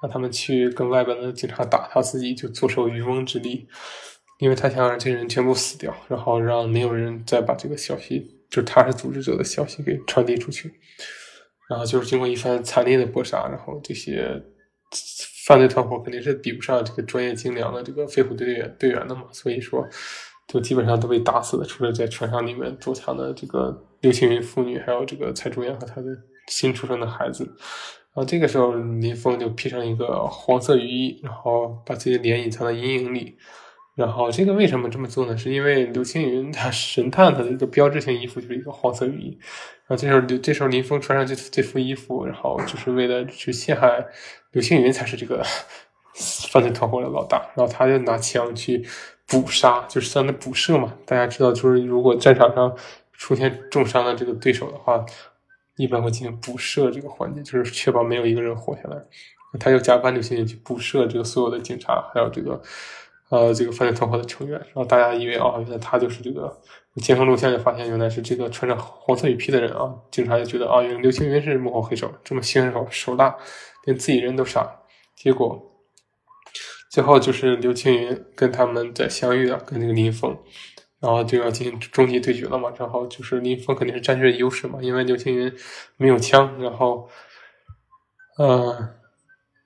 [0.01, 3.67] 让他们去跟外边的警察打，他自己就坐收渔翁之利，
[4.39, 10.73] 因为他想让这些人全部死掉，然后让没有人再把这个消息，就是他是组织者的消息给传递出去。
[11.69, 14.41] 然后就是经过一番惨烈的搏杀，然后这些。
[15.45, 19.85] 犯罪团伙肯定是比不上这个专业精良的这个飞虎队队员的嘛，所以说
[20.47, 26.07] 就基本上都被打死了，除了在船上里面躲藏的这个刘青云父女，还有这个蔡卓妍和他的
[26.47, 27.43] 新出生的孩子。
[27.45, 33.37] 然后这个时候，林峰就披上一个黄色雨衣，然后把自己的脸隐藏在阴影里。
[33.95, 35.35] 然后这个为什么这么做呢？
[35.37, 39.37] 是因为刘青云他神探他的一个标志性衣服就是一个黄色雨衣。
[39.87, 44.05] 然后这时候刘这时候林峰穿上这这副衣服，然后就是为了去陷害
[44.51, 45.43] 刘青云才是这个
[46.51, 47.37] 犯罪团伙的老大。
[47.55, 48.85] 然后他就拿枪去
[49.27, 50.93] 捕杀，就是相当于捕射嘛。
[51.05, 52.75] 大家知道，就是如果战场上
[53.13, 55.05] 出现重伤的这个对手的话。
[55.77, 58.95] 一般会进行捕射这个环节，就是确保没有一个人活下来。
[59.59, 62.61] 他就假扮刘青云去捕射这个所有的警察，还有这个
[63.29, 64.59] 呃这个犯罪团伙的成员。
[64.59, 66.61] 然后大家以为啊，原来他就是这个
[67.01, 69.93] 监控录像，就发现原来是这个穿着黄色雨披的人啊。
[70.11, 73.35] 警察就觉得啊，原来刘青云是幕后黑手，这么心狠手辣，
[73.85, 74.79] 连自己人都杀。
[75.15, 75.61] 结果
[76.91, 80.37] 最后就是刘青云跟他们在相遇了，跟那个林峰。
[81.01, 85.53] 然后就要进行终极对决了嘛，然后就是林峰肯定是占据优势嘛，因为刘青云
[85.97, 87.07] 没有枪，然后，
[88.39, 88.89] 嗯，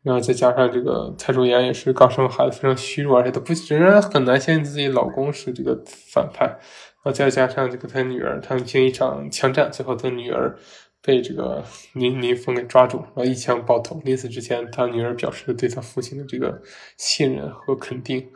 [0.01, 5.77] 然后再加上这个蔡卓妍也是刚生孩子，非常虚弱，而且她不仍然很难相信自己老公是这个
[6.13, 6.59] 反派，然
[7.03, 10.57] 后再加上这个她女儿，他们经一场枪战，最后她女儿
[11.01, 16.61] 被这个林林峰给抓住，然后一枪爆头，临死之前，她女儿表示了对她父亲的这个
[16.97, 18.29] 信任和肯定，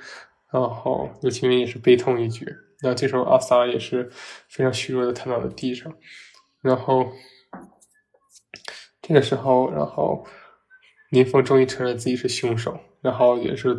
[0.52, 2.46] 然后刘青云也是悲痛欲绝。
[2.82, 4.10] 那这时候阿 sa 也是
[4.50, 5.94] 非常虚弱的瘫倒在地上，
[6.62, 7.06] 然后
[9.02, 10.26] 这个时候，然后
[11.14, 13.70] 林峰终于承认自己是凶手，然后也是，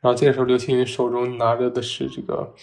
[0.00, 2.54] 然后这个时候刘青云手中拿着的是这个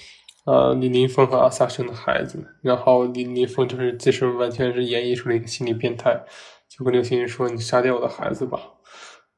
[0.46, 6.24] 呃林林峰和阿 sa 生的孩子，然后林林峰就是这时候完全是演绎出了一个心理变态，
[6.68, 8.60] 就跟刘青云说：“你杀掉我的孩子吧。”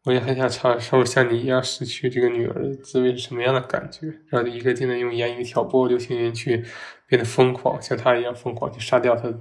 [0.06, 6.64] 我也很想尝受像你一样失去这个女儿的滋味是什么样的感觉，然后就一个劲的用言语挑拨刘青云去
[7.08, 9.34] 变得疯狂，像他一样疯狂去杀掉他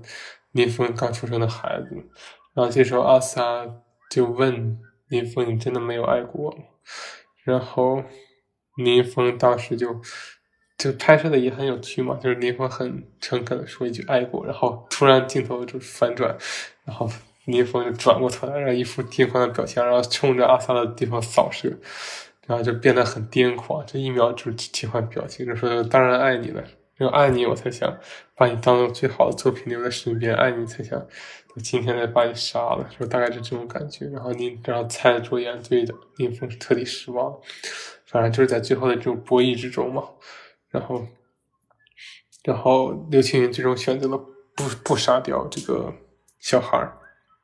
[0.51, 1.95] 林峰刚出生的孩子。
[2.53, 3.65] 然后这时候阿萨
[4.11, 4.77] 就问
[5.09, 6.59] 林峰：“你真的没有爱过吗？”
[7.45, 8.03] 然后
[8.77, 10.01] 林峰当时就
[10.79, 16.37] 就拍摄的也很有趣嘛，就是林峰很诚恳的说一句“爱过”，然后突然镜头就反转，
[16.85, 17.09] 然后。
[17.47, 21.73] 林峰就转过头来，然后一副癫狂的表情，然后冲着阿萨的地方扫射，
[22.45, 23.87] 然后就变得很癫狂。
[23.87, 26.65] 这一秒就切换表情，就说：“当然爱你了，
[26.99, 27.97] 因为爱你，我才想
[28.35, 31.07] 把你当做最好的作品留在身边，爱你才想
[31.61, 34.07] 今天再把你杀了。”说大概是这种感觉。
[34.07, 37.37] 然后你，然后猜的卓妍对的林峰是彻底失望，
[38.07, 40.05] 反正就是在最后的这种博弈之中嘛。
[40.71, 41.07] 然后，
[42.45, 44.17] 然后刘青云最终选择了
[44.55, 45.95] 不不杀掉这个
[46.39, 46.99] 小孩儿。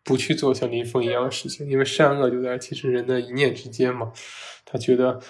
[0.04, 4.12] 不去做像林峰一样的事情，因为善恶就在其实人的一念之间嘛。
[4.64, 5.20] 他觉得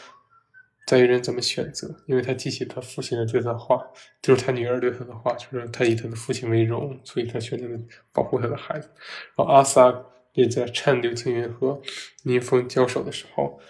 [0.86, 3.80] 在于人怎么选择，因为他记起他父亲的这段话，
[4.20, 7.78] 就是他女儿对他的话，就是他以他的父亲为荣，所以他选择了
[8.12, 8.90] 保护他的孩子。
[9.36, 11.80] 然后阿萨也在趁刘青云和
[12.24, 13.60] 林峰交手的时候，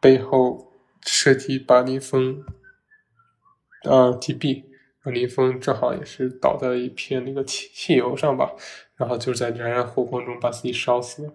[0.00, 0.72] 背后
[1.06, 2.42] 设计把林峰
[3.84, 4.64] 啊击毙。
[5.04, 8.52] 然后林峰正好也是倒在了一片那个汽汽油上吧，
[8.94, 11.32] 然后就在燃燃火光中把自己烧死了。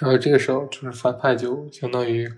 [0.00, 2.32] 然后这个时候，就是反派就相当于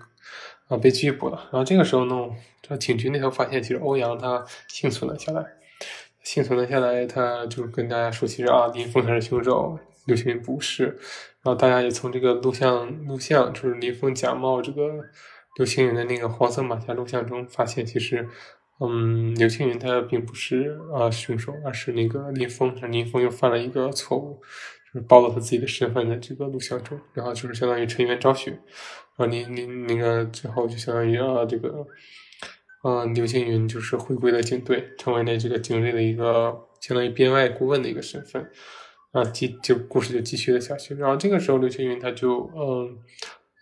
[0.67, 1.37] 啊被拘捕了。
[1.51, 2.29] 然后这个时候呢，
[2.61, 5.45] 这警局那头发现，其实欧阳他幸存了下来，
[6.23, 10.85] 幸存了下来，他就跟大家说，其实啊林峰才是凶手，刘青云不是。
[11.43, 14.83] 然后大家也从这个录像录像，就是林峰假冒这个
[15.57, 18.27] 刘青云的那个黄色马甲录像中发现，其实。
[18.77, 22.75] 嗯，刘青云他并不是啊凶手，而是那个林峰。
[22.91, 24.41] 林峰又犯了一个错误，
[24.95, 28.51] 就是暴露他自己的身份的这个录像中，然后就是相当于成员昭雪。
[28.51, 28.59] 然
[29.17, 31.85] 后林林那个最后就相当于啊这个，
[32.85, 38.49] 嗯，刘青云就是回归了警队，成为了这个警队的一个相当于编外顾问的一个身份。
[39.11, 40.95] 啊，继就故事就继续了下去。
[40.95, 42.97] 然后这个时候刘青云他就嗯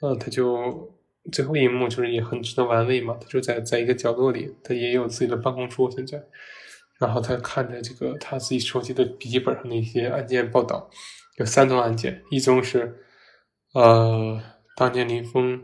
[0.02, 0.94] 嗯他就。
[1.32, 6.22] 最后一幕就是也很值得玩味嘛，他就在在一个角落里，他也有自己的办公桌现在，
[7.00, 10.90] 然后他看着这个他自己手机的笔记本上的一些案件报道，
[11.38, 13.04] 有三宗案件，一宗是，
[13.74, 14.42] 呃，
[14.76, 15.62] 当年林峰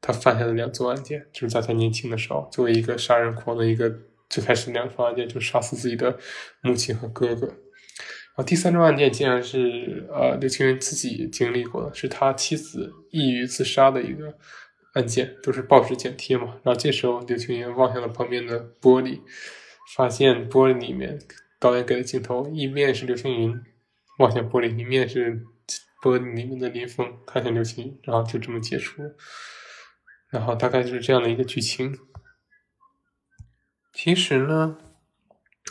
[0.00, 3.92] 他犯下的两宗案件，就是在他年轻的时候，作为一个杀人狂的一个
[4.28, 6.18] 最开始两宗案件，就杀死自己的
[6.62, 7.56] 母亲和哥哥，然
[8.36, 14.34] 后第三宗案件竟然是呃刘青云自己经历过的，是他妻子抑郁自杀的一个。
[14.94, 19.20] 案件都是报纸剪贴嘛，然后这时候刘青云望向了旁边的玻璃，
[19.94, 21.16] 发现玻璃里面
[21.60, 23.54] 导演给的镜头，一面是刘青云
[24.20, 25.42] 望向玻璃，一面是
[26.02, 29.16] 玻璃里面的林峰看向刘星，然后就这么结束了，
[30.28, 31.98] 然后大概就是这样的一个剧情。
[33.94, 34.76] 其实呢，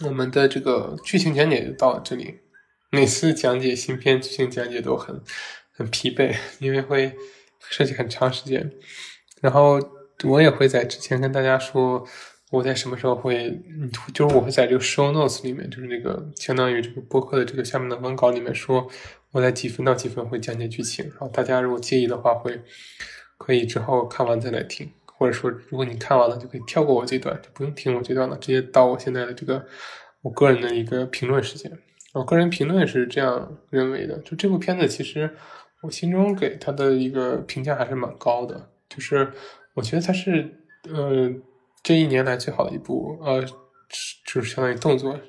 [0.06, 2.42] 我们的这个剧情讲解就到这里。
[2.92, 5.22] 每次讲解新片剧情讲解都很
[5.72, 7.16] 很疲惫，因为会
[7.70, 8.72] 涉及很长时间。
[9.42, 9.80] 然后
[10.24, 12.04] 我也会在之前跟大家说，
[12.52, 13.62] 我在什么时候会，
[14.14, 18.88] 就是我会在这个 show notes 里面，就是那个相当于这个播客的这个下面的文稿里面说，
[19.32, 21.06] 我在几分到几分会讲解剧情。
[21.10, 22.60] 然后大家如果介意的话，会
[23.38, 29.64] 可以之后看完再来听，或者说如果你看完了就可以跳过我这段，就不用听我这段了，直接到我现在的这个
[30.22, 31.72] 我个人的一个评论时间。
[32.14, 35.30] 我个人评论是这样认为的，就这部片子，其实
[35.84, 39.32] 我心中给他的一个评价还是蛮高的，就是
[39.76, 40.52] 我觉得他是
[40.92, 41.32] 呃
[41.84, 43.44] 这一年来最好的一部呃，
[44.26, 45.20] 就是相当于动作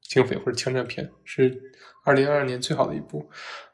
[0.00, 1.60] 警匪或者枪战片，是
[2.04, 3.28] 二零二二年最好的一部。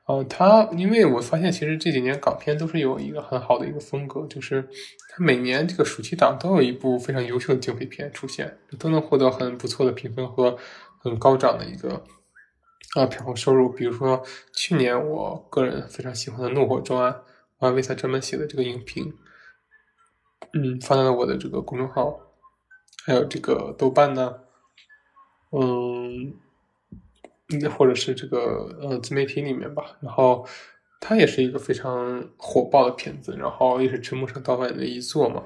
[0.06, 4.68] 呃，它因为我发现其实这几年港片都是有一个很好的一个风格，就是
[5.08, 10.56] 它每年这个暑期档都有一部非常优秀的警匪片出现，都能获得很不错的评分和
[10.98, 12.04] 很高涨的一个。
[12.96, 14.20] 啊，票房收入，比如说
[14.52, 17.12] 去年我个人非常喜欢的《怒火专案》，
[17.58, 19.14] 我还为他专门写的这个影评，
[20.52, 22.18] 嗯，发在了我的这个公众号，
[23.04, 24.34] 还有这个豆瓣呢，
[25.52, 26.34] 嗯，
[27.76, 29.96] 或者是这个呃自媒体里面吧。
[30.00, 30.46] 然后
[31.00, 35.42] 它也是一个非常火爆的片子，然后也是陈木胜导演的一作嘛。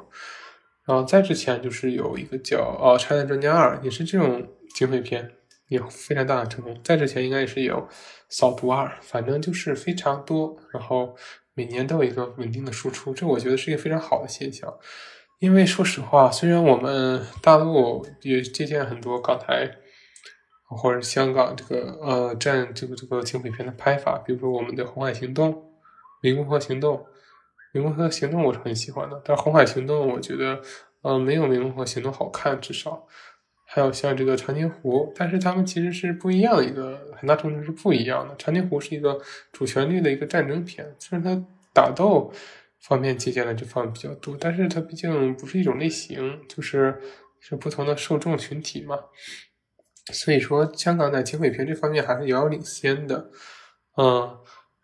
[0.85, 5.31] 然后在之前就是有一个叫《哦拆弹专家二》，也是这种警匪片。
[5.69, 7.77] 也非常大的成功，在之前应该也是有
[8.29, 11.17] 《扫毒二》，反正就是非常多，然后
[11.55, 14.73] 每年都有一个稳定的输出，这我觉得是一个非常好的现象。
[15.39, 19.71] 因为说实话，虽然我们大陆也借鉴很多港台
[20.65, 25.53] 或者香港这个呃战这个这个警匪片的拍法，比如说我们的《红海行动》
[26.23, 26.97] 《湄公河行动》，
[27.79, 30.61] 《湄公河行动》我是很喜欢的，但《红海行动》我觉得
[31.03, 33.07] 呃没有《湄公河行动》好看，至少。
[33.67, 38.37] 还有像这个长津湖，但是他们其实是不一样的一个很大程度是不一样的。
[38.37, 39.19] 长津湖是一个
[39.53, 42.33] 主旋律的一个战争片，虽然它打斗
[42.81, 47.01] 方面借鉴的这方面比较多，但是它毕竟不是一种类型，就是
[47.41, 48.97] 是不同的受众群体嘛。
[50.13, 53.31] 所以说，香港在警匪片这方面还是遥遥领先的。
[53.97, 54.39] 嗯，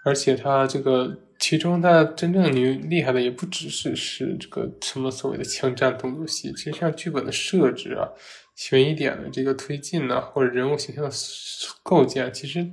[0.04, 8.08] 而且它这个其中它真正牛厉害的也不只是是这个什么所谓的枪战动作戏，其实像剧本的设置啊。
[8.60, 11.10] 悬疑点的这个推进呢，或者人物形象的
[11.82, 12.70] 构建，其实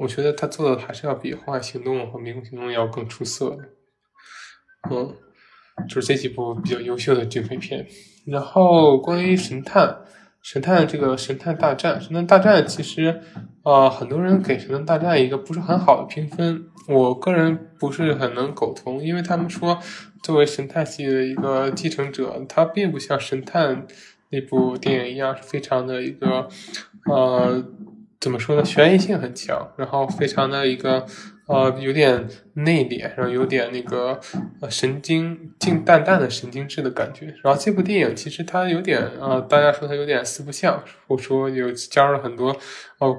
[0.00, 3.58] 我觉得他做的还是要比《红海行动》和《迷宫行动》要更出色的。
[4.90, 5.14] 嗯，
[5.88, 7.86] 就是这几部比较优秀的警匪片。
[8.26, 10.00] 然后关于神探，
[10.42, 13.22] 神探这个神探大战，神探大战其实
[13.62, 19.78] 啊，很多人给神探大战一个不是很好的评分，我个人不是很能苟同，因为他们说
[20.24, 23.86] 作为神探系的一个继承者，他并不像神探。
[24.30, 26.48] 那部电影一样是非常的一个，
[27.06, 27.64] 呃，
[28.20, 28.64] 怎么说呢？
[28.64, 31.04] 悬疑性很强，然后非常的一个，
[31.46, 34.20] 呃，有点内敛，然后有点那个，
[34.60, 37.34] 呃，神经静淡淡的神经质的感觉。
[37.42, 42.56] 然后这部电影其实它有点，呃，大家说它有点四不像，或者说有加入了很多，
[42.98, 43.16] 哦，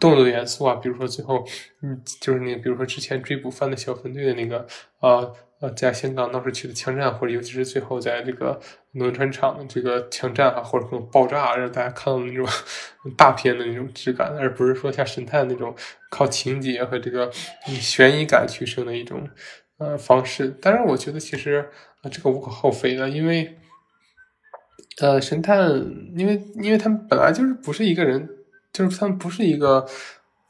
[0.00, 1.44] 动作元素啊，比如说最后，
[1.82, 4.66] 嗯，就是那，比如说之前追捕犯的小分队的那个，
[5.00, 5.30] 啊。
[5.58, 8.60] 呃，在香港闹市区的枪战，或者尤其是最后在这个
[8.92, 12.46] 轮船厂的这个枪战啊，或者说爆炸，让大家看到那种
[13.16, 15.74] 大片的那种质感，而不是说像神探那种
[16.10, 17.30] 靠情节和这个
[17.64, 19.26] 悬疑感取胜的一种
[19.78, 20.54] 呃方式。
[20.60, 21.66] 但是我觉得其实
[22.02, 23.56] 啊，这个无可厚非的，因为
[25.00, 25.70] 呃，神探，
[26.18, 28.28] 因为因为他们本来就是不是一个人，
[28.76, 29.86] 就是他们不是一个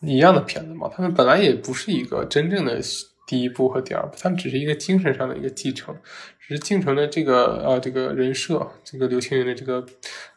[0.01, 2.81] 一样的片子嘛，他们本来也不是一个真正的。
[3.29, 5.93] 第一部和第二部，他们只是一个精神上的一个继承，
[6.39, 9.85] 只是继承了这个呃这个人设，这个刘青云的这个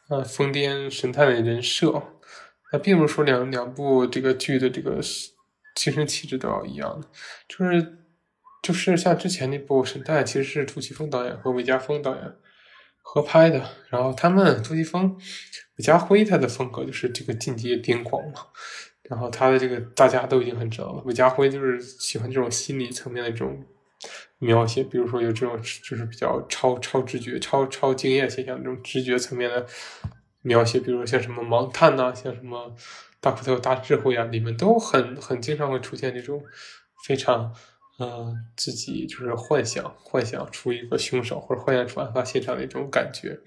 [0.10, 2.02] 呃疯癫神探的人设，
[2.72, 5.00] 那并不是说两两部这个剧的这个
[5.76, 7.08] 精神气质都要一样的，
[7.48, 7.98] 就是
[8.64, 12.24] 就是像之前那部神探，其实是杜琪峰导演和韦家峰导演
[13.12, 15.18] 合拍的，然后他们杜琪峰、
[15.78, 18.46] 韦家辉他的风格就是这个进阶癫狂嘛。
[19.02, 23.66] 然后他的这个大家都已经很知道了，韦家辉就是喜欢这种心理层面的这种
[24.38, 29.66] 描写，比如说有这种就是比较超超直觉、超超经验现象这种直觉层面的
[30.44, 32.72] 描写，比如说像什么盲探呐，像什么
[33.20, 36.44] 大骨头大智慧啊，里面都很很经常会出现这种
[37.08, 37.52] 非常
[38.00, 43.38] 嗯自己就是幻想幻想出一个凶手或者幻想出案发现场的一种感觉，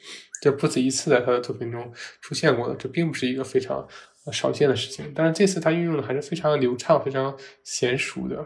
[0.41, 3.89] 这不止一次在他的作品中出现过的，这并不是一个非常。
[4.33, 7.37] 少见的事情，但是这次他运用的还是非常流畅、非常
[7.67, 8.37] 娴熟的。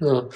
[0.00, 0.26] 嗯，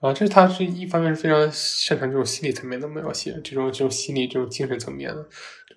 [0.00, 5.26] 啊，这是他是一方面是非常擅长这种心理层面的描写，这种这种心理这种精神层面的，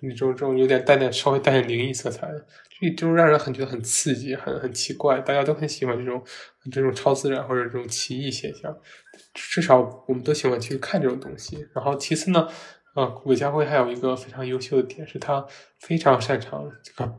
[0.02, 2.46] 这种这种有点带点稍微带点灵异色彩的，
[2.80, 6.22] 这就让人很觉得很刺激，很很奇怪，大家都很喜欢这种
[6.70, 8.76] 这种超自然或者这种奇异现象，
[9.34, 11.66] 至少我们都喜欢去看这种东西。
[11.74, 12.48] 然后其次呢，
[12.94, 15.46] 啊，韦家辉还有一个非常优秀的点是他
[15.80, 17.18] 非常擅长这个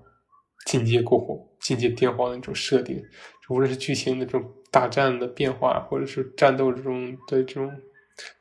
[0.65, 3.03] 进阶过火、进阶颠黄的那种设定，
[3.49, 4.53] 无论是剧情的这种。
[4.71, 7.71] 大战的变化，或者是战斗这种的这种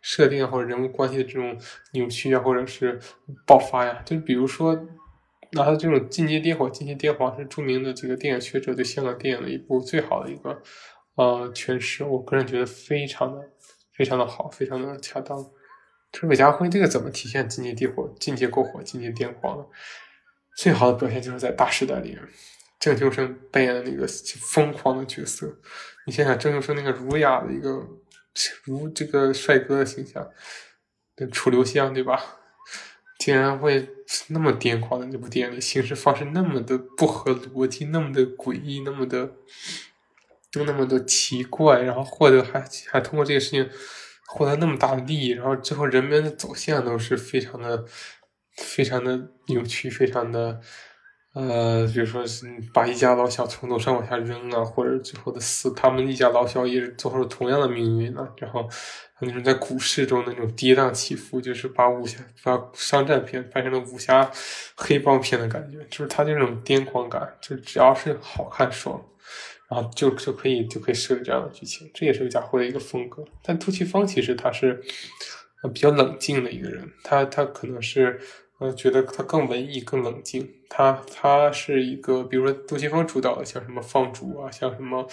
[0.03, 1.59] 设定，或者人物关系的这种
[1.95, 3.01] 扭曲啊，或者是
[3.47, 4.79] 爆发呀，就比如说，
[5.53, 10.63] 那他这种《进阶颠火》，《进阶颠黄》是著名的这个电影学者对香港电影的一部最好的一个
[11.15, 13.41] 呃诠释，我个人觉得非常的
[13.97, 15.39] 非常的好，非常的恰当。
[16.13, 19.67] 就是韦家辉这个怎么体现《进阶颠火》《进阶过火》《进阶颠狂》呢？
[20.57, 22.21] 最好的表现就是在《大时代》里面。
[22.81, 24.07] 郑秋生扮演的那个
[24.53, 25.53] 疯狂的角色，
[26.07, 27.85] 你想想郑秋生那个儒雅的一个
[28.63, 30.25] 如这个帅哥的形象，
[31.33, 32.23] 楚留香对吧？
[33.19, 33.89] 竟然会
[34.29, 39.33] 那么癫狂的那部电影，形式方式那么的不合逻辑，那么的诡异，那么的
[40.51, 43.69] 就那么的奇怪，然后获得还还通过这个事情
[44.27, 47.85] 获得那么大的利益，然后之后人们的走向都是非常的
[48.57, 50.61] 非常的扭曲，非常的。
[51.39, 58.29] 呃，比如说是把一家老小从楼上往下扔啊，或者最后的死，他们一家老小也是做出了同样的命运呢。
[58.39, 58.69] 然后
[59.21, 64.29] 那种在股市中那种跌宕起伏，就是把武侠、把商战片拍成了武侠
[64.75, 69.01] 黑帮片的感觉，就是他这种癫狂感，就只要是好看爽，
[69.71, 73.25] 然后就就可以就可以设计这样的剧情，这也是贾辉的一个风格。
[73.45, 74.83] 但杜琪峰其实他是
[75.73, 78.21] 比较冷静的一个人，他他可能是。
[78.59, 80.53] 我觉得他更文艺、更冷静。
[80.69, 85.07] 他他是一个，比如说杜琪峰主导的，像什么放逐啊，像什么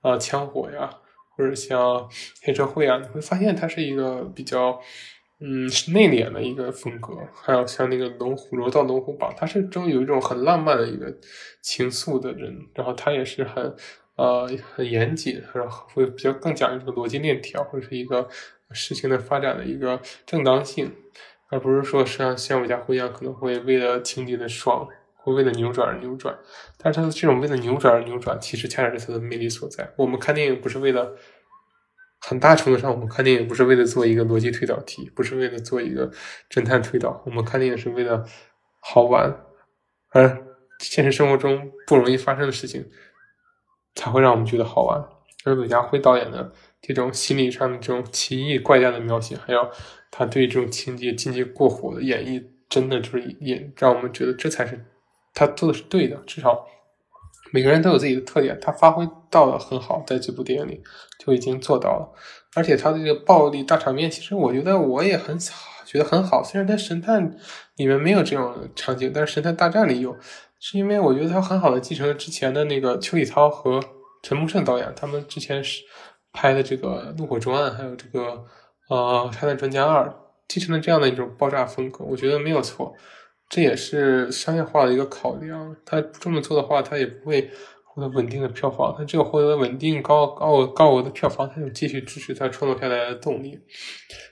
[0.00, 0.88] 啊枪火呀，
[1.36, 2.08] 或者像
[2.42, 4.80] 黑社会啊，你会发现他是一个比较
[5.40, 7.12] 嗯是内敛的一个风格。
[7.34, 11.12] 还有像那个龙虎柔道龙虎榜，他是中有一种很浪漫的一个
[11.60, 12.56] 情愫的人。
[12.74, 13.74] 然后他也是很
[14.14, 18.28] 呃很严谨，然后会比较更讲究这个逻辑链条，或者是一个
[18.70, 20.90] 事情的发展的一个正当性。
[21.52, 26.34] 而不是说像像韦家辉一样，可能会为了情节的爽，会为了扭转而扭转。
[26.78, 29.92] 但是他的这种为了扭转而扭转，其实恰恰是他的魅力所在。
[29.96, 31.14] 我们看电影不是为了，
[32.22, 36.10] 很大程度上，我们看电影不是为了做一个逻辑推导题，不是为了做一个
[36.48, 38.24] 侦探推导，我们看电影是为了
[38.80, 39.44] 好玩。
[40.08, 40.46] 而
[40.78, 42.90] 现实生活中不容易发生的事情，
[43.94, 45.06] 才会让我们觉得好玩。
[45.44, 46.50] 而韦家辉导演的
[46.82, 49.70] 这种心理上的这种奇异怪诞的描写，还有。
[50.14, 54.84] 他对这种情节境界过火的演绎，真的就是也让我们觉得这才是
[55.32, 56.14] 他做的是对的。
[56.26, 56.66] 至少
[57.50, 60.82] 每个人都有自己的特点，他发挥到了很好，在这部电影里
[61.18, 62.12] 就已经做到了。
[62.54, 65.38] 而且他的这个暴力大场面，其实我觉得我也很
[65.86, 66.44] 觉得很好。
[66.44, 67.30] 虽然在《神探》
[67.76, 70.14] 里面没有这种场景，但是《神探大战》里有，
[70.60, 73.82] 是因为我觉得他很好的继承了之前的那个邱礼涛和
[74.22, 75.82] 陈木胜导演他们之前是
[76.32, 78.44] 拍的这个《怒火中案》，还有这个。
[78.88, 80.04] 呃，《拆弹专家二》
[80.48, 82.94] 继承了这样的一种爆炸风格，我觉得没有错，
[83.48, 85.74] 这也是商业化的一个考量。
[85.86, 87.50] 他这么做的话，他也不会
[87.84, 88.94] 获得稳定的票房。
[88.98, 93.58] 他只有获得稳定高高高额的票房，他就继续支持他创作下来的动力。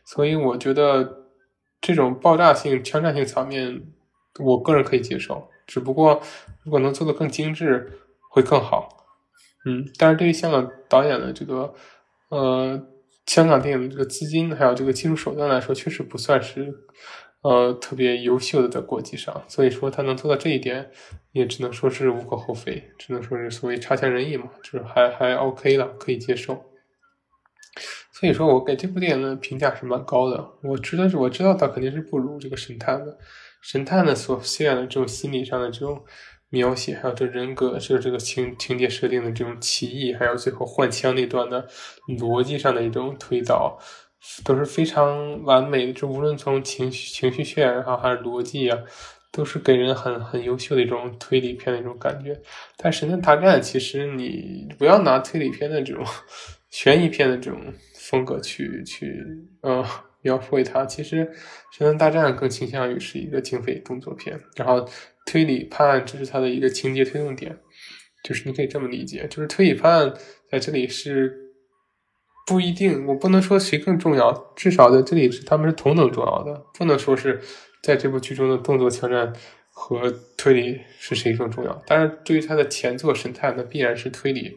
[0.04, 1.24] 所以，我觉得
[1.80, 3.82] 这种爆炸性、枪战性场面，
[4.40, 5.48] 我个人可以接受。
[5.66, 6.20] 只不过，
[6.64, 7.98] 如果能做得更精致，
[8.30, 8.99] 会更好。
[9.64, 11.74] 嗯，但是对于香港导演的这个，
[12.28, 12.86] 呃。
[13.26, 16.74] 香港电影的这个资金还有这个技术手段来说，确实不算是
[17.42, 20.90] 呃特别优秀的在国际上，所以说他能做到这一点，
[21.30, 26.54] 也只能说是无可厚非，只能说是所谓差强人意嘛，就是还还 OK 了，可以接受。
[28.10, 33.16] 所以说我给这部电影的评价是蛮高的，我知道是我知道他肯定是不如这个神探的，
[33.62, 36.02] 神探的所渲染的这种心理上的这种。
[36.52, 41.64] 描写还有这人格，是这个情情节设定的这种奇异，还有最后换枪那段的
[42.18, 43.78] 逻辑上的一种推导，
[44.44, 45.92] 都是非常完美的。
[45.92, 48.76] 就无论从情绪情绪渲染，还是逻辑啊，
[49.30, 52.36] 都是给人很很优秀的一种推理片的一种感觉。
[52.76, 56.04] 但《神探大战》其实你不要拿推理片的这种
[56.68, 57.60] 悬疑片的这种
[57.94, 59.24] 风格去去
[59.60, 59.86] 呃
[60.22, 61.24] 描绘它，其实
[61.70, 64.84] 《神探大战》更倾向于是一个警匪动作片，然后。
[65.26, 67.58] 推理判案这是它的一个情节推动点，
[68.24, 70.14] 就是你可以这么理解，就是推理判案
[70.50, 71.52] 在这里是
[72.46, 77.40] 不一定，我不能说谁更重要，至少在这里是他们是同等重要的，不能说是
[77.82, 79.32] 在这部剧中的动作枪战
[79.70, 81.82] 和推理是谁更重要。
[81.86, 84.56] 但是对于他的前作神探，那必然是推理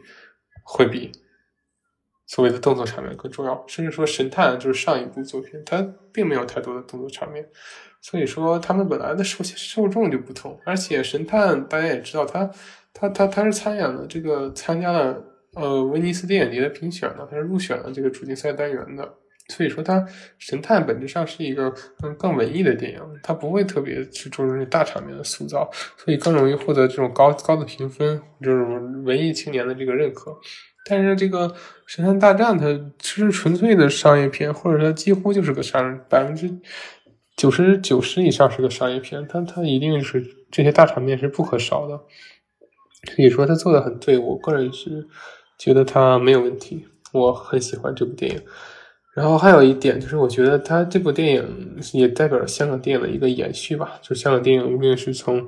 [0.64, 1.12] 会比
[2.26, 3.64] 所谓的动作场面更重要。
[3.68, 5.80] 甚至说《神探》就是上一部作品，它
[6.12, 7.48] 并没有太多的动作场面。
[8.06, 10.60] 所以说，他们本来的受受众就不同。
[10.66, 12.50] 而且《神探》大家也知道，他
[12.92, 15.24] 他他他是参演了这个参加了
[15.54, 19.10] 呃威尼斯电影节的评选的，他是入选了这个主竞赛单元的。
[19.48, 20.06] 所以说，它
[20.38, 30.34] 神探本质上是一个嗯更文艺的电影，它不会特别去注重大场面的塑造，所以更容易获得这种高高的评分，这种文艺青年的这个认可。
[30.86, 31.54] 但是这个
[31.86, 32.66] 神探大战，它
[32.98, 36.46] 其实纯粹的商业片，或者说几乎就是个商百分之
[37.36, 42.00] 九十九十以上是个商业片，但它一定是这些大场面是不可少的。
[43.14, 45.06] 可以说，他做的很对，我个人是
[45.58, 48.40] 觉得他没有问题，我很喜欢这部电影。
[49.14, 53.98] 然后还有一点就是，我觉得他这部电影也代表了香港电影的一个延续吧。
[54.00, 55.38] 就香港电影无论是从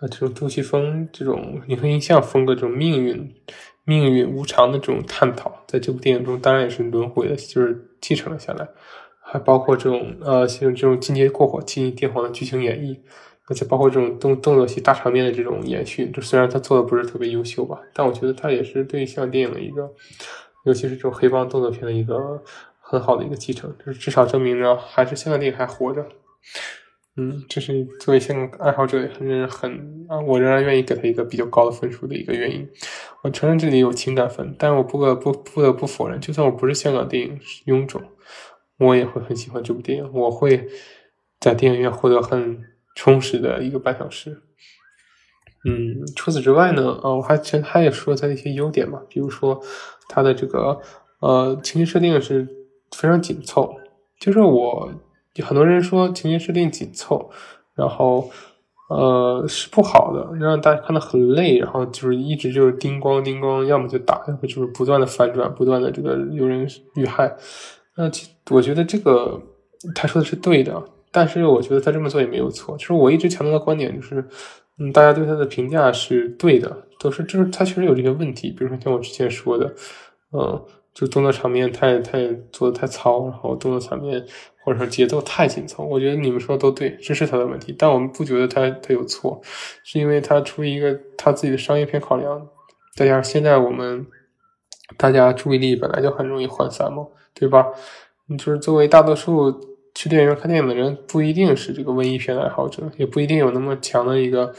[0.00, 3.34] 呃这种杜琪峰这种影和印象风格这种命运、
[3.84, 8.68] 命运无常的这种探讨，在这部电影中当然也是轮回的，就是继承了下来。
[9.32, 12.98] 还包括这种呃像这种进阶过火、进阶癫狂的剧情演绎，
[13.46, 16.10] 而且包括这种动动作戏大场面的这种延续。
[16.10, 19.90] 就虽然他做的不是特别优秀吧，但我觉得他也是对香港电影的一个，
[20.66, 22.42] 尤其是这种黑帮动作片的一个。
[22.84, 26.06] 很好的一个继承，就是至少证明着还是香港电影还活着。
[27.16, 32.68] 嗯，这是作为香港爱好者也很很啊，我仍然愿意给他一个比较高的分数的一个原因。
[33.22, 38.02] 我承认这里有情感分，但是我不得不不得不否认，就算我不是香港电影臃肿，
[38.82, 40.10] 我也会很喜欢这部电影。
[40.12, 40.68] 我会
[41.40, 42.62] 在电影院获得很
[42.94, 44.42] 充实的一个半小时。
[45.64, 49.60] 嗯，除此之外呢，啊，我还其实他也说他的一些优点嘛，比如说
[50.08, 50.80] 他的这个
[51.20, 52.58] 呃情节设定是。
[52.94, 53.74] 非常紧凑，
[54.20, 54.92] 就是我
[55.42, 57.30] 很多人说情节设定紧凑，
[57.74, 58.30] 然后
[58.90, 67.34] 呃是不好的，让大家看的很累，然后就是一直就是叮咣叮咣，要么就打，要么就是不断的反转，不断的这个有人遇害。
[67.96, 68.10] 那
[68.50, 69.40] 我觉得这个
[69.94, 72.76] 他说的是对的，但是我觉得他这么做也没有错。
[72.76, 74.24] 就是我一直强调的观点就是，
[74.78, 79.74] 嗯，大家对他的评价是对的，都是就是他确实有这些问题，比如说像我之前说的，
[80.32, 80.64] 嗯。
[80.94, 84.22] 就动作场面太太做的太糙，然后动作场面
[84.62, 89.40] 或者说节奏太紧凑，我觉得你们说的都对，这是他的问题，但我们不觉得他他有错，
[89.82, 92.46] 是因为他出于一个他自己的商业片考量，
[92.94, 94.06] 再加上现在我们
[94.98, 97.66] 大家注意力本来就很容易涣散嘛，对吧？
[98.26, 99.52] 你就是作为大多数
[99.94, 104.54] 去电影院看电影的人，不一定是这个文艺片爱好者，也不一定有那么强的一个。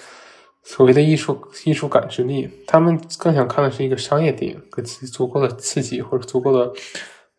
[0.66, 6.72] 所谓的艺术艺术感知力，他们更想看的是一个商业电影，给自己足够的刺激或者足够的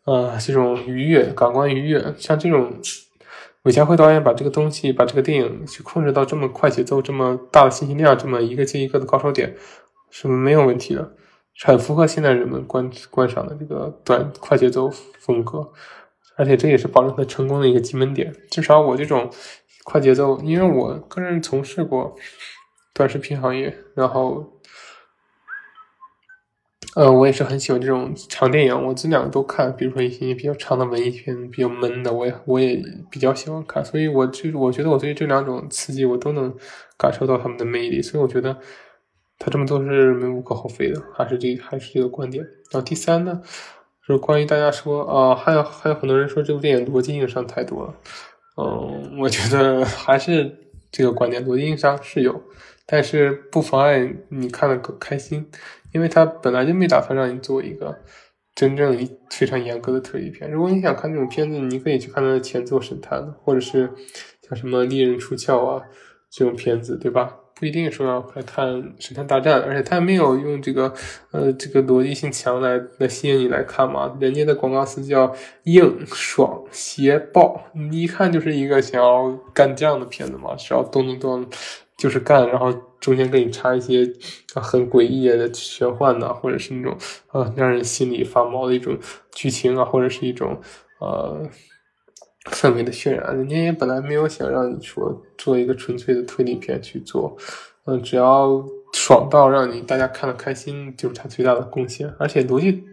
[0.05, 2.13] 呃这种愉悦感官愉悦。
[2.19, 2.73] 像这种
[3.63, 9.55] 韦家辉导演把这个东西把这个电影去控制到这么快节奏、这么大的信息量、这么一个接一个的高潮点，
[10.11, 11.15] 是没有问题的，
[11.63, 14.89] 很符合现在人们观观赏的这个短快节奏
[15.19, 15.71] 风格，
[16.35, 18.35] 而且这也是保证他成功的一个基本点。
[18.51, 19.29] 至少我这种
[19.83, 22.15] 快节奏，因为我个人从事过。
[22.97, 24.53] 短视频行业，然后，
[26.95, 29.75] 呃，我也是很喜欢这种长电影，我这两个都看。
[29.75, 32.81] 比如说一些比较长的文艺片，比较闷的，我也我也
[33.11, 33.83] 比较喜欢看。
[33.83, 36.55] 所以，我就我觉得我对这两种刺激，我都能
[36.97, 38.01] 感受到他们的魅力。
[38.01, 38.57] 所以，我觉得
[39.37, 42.43] 他这么做是没无可厚非的，还是这还是这个观点。
[42.43, 43.41] 然后第三呢，
[44.07, 47.93] 就是关于大家说啊，还有还有很多人说这部电影逻辑硬伤太多了。
[48.57, 50.55] 嗯，我觉得 还是
[50.91, 52.41] 这个观点，逻辑硬伤是有。
[52.87, 55.49] 但是不妨碍你看的更开心，
[55.91, 57.97] 因为他本来就没打算让你做一个
[58.53, 58.95] 真正
[59.31, 60.49] 非常严格的特技片。
[60.51, 63.91] 如果你想看这种片子，你可以去看他的前作《神探》，或者是
[64.47, 65.81] 像什么《利刃出鞘》啊
[66.29, 67.35] 这种片子，对吧？
[67.59, 68.67] 不一定说要来看
[68.99, 70.93] 《神探大战》，而且他没有用这个
[71.31, 74.15] 呃这个逻辑性强来来吸引你来看嘛。
[74.19, 75.33] 人家的广告词叫
[75.63, 81.47] 硬爽邪爆，你一看就是一个想要干这样的片子嘛，只要咚咚咚。
[81.97, 84.05] 就是干，然后中间给你插一些
[84.53, 86.93] 很诡异的玄幻的，或者是那种
[87.31, 88.97] 呃让人心里发毛的一种
[89.33, 90.59] 剧情啊，或者是一种
[90.99, 91.49] 呃
[92.51, 93.35] 氛围的渲染。
[93.35, 97.35] 人家也本来没有想让你说做一个纯粹的推理片去做，
[97.85, 102.11] 嗯，只要爽到让你大家看得开心，就是他最大的贡献。
[102.19, 102.83] 而且逻辑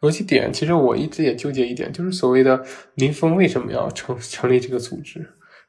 [0.00, 2.64] 逻辑点，其实我一直也纠结一点，就是所谓的
[2.94, 5.28] 林峰为什么要成成立这个组织，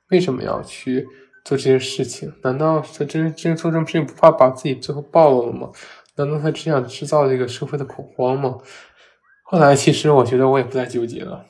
[0.10, 1.08] 为什么要去？
[1.44, 5.72] 做这些事情，难道他真真做这种事情不怕把自己最后暴露了吗？
[6.18, 8.60] 难道他只想制造这个社会的恐慌吗？
[9.42, 11.44] 后来其实我觉得我也不再纠结了，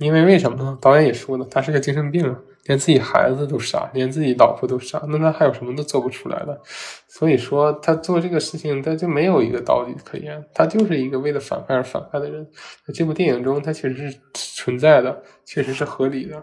[0.00, 0.78] 因为为什么呢？
[0.80, 2.34] 导演也说了，他是个精神病，
[2.64, 6.58] 连自己孩子都杀，连自己老婆都杀，那他还有什么都做不出来了？
[7.06, 12.46] 所以说，他做这个事情，他就没有一个道理可言，他就是一个为了反派而反派的人。
[12.86, 16.42] 在这部电影中，他确实是存在的，确实是合理的，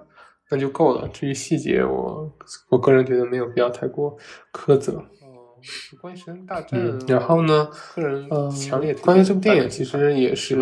[0.51, 1.07] 那就够了。
[1.07, 2.31] 至于细节，我
[2.69, 4.15] 我个人觉得没有必要太过
[4.53, 5.03] 苛责。
[6.01, 7.69] 关于《神探大战》，然后呢？
[7.95, 10.55] 个人强烈关于这部电影，其实也是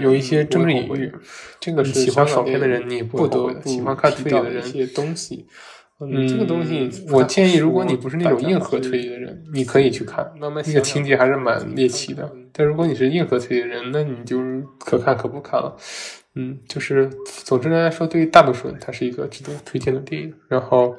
[0.00, 1.12] 有一些政治隐喻。
[1.60, 5.46] 这个是喜欢爽片的人，你也不得喜欢看推理的人一些东西。
[6.00, 10.30] 嗯，这个东西我建议，如果你不是那种硬核推理的人，你可以去看。
[10.40, 12.30] 那个情节还是蛮猎奇的。
[12.52, 14.40] 但如果你是硬核推理的人，那你就
[14.78, 15.76] 可看可不看了。
[16.36, 20.32] 嗯，就是总之来说，对于大多数人，它是一个值得推荐的电影。
[20.48, 20.94] 然后，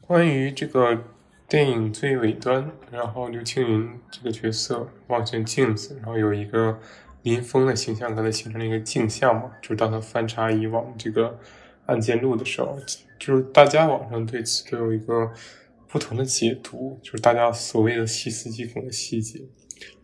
[0.00, 0.98] 关于这个。
[1.54, 6.76] 电影最尾端，然后刘青云这个角色望向镜子，然后有一个
[7.22, 9.52] 林峰的形象跟他形成了一个镜像嘛。
[9.62, 11.38] 就是当他翻查以往这个
[11.86, 12.76] 案件录的时候，
[13.20, 15.32] 就是大家网上对此都有一个
[15.86, 19.38] 不同的解读，就是大家所谓的细思极恐的细节。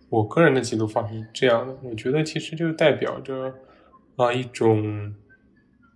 [0.09, 3.53] 我个人的解读方式是这样的，我觉得其实就代表着
[4.15, 5.13] 啊一种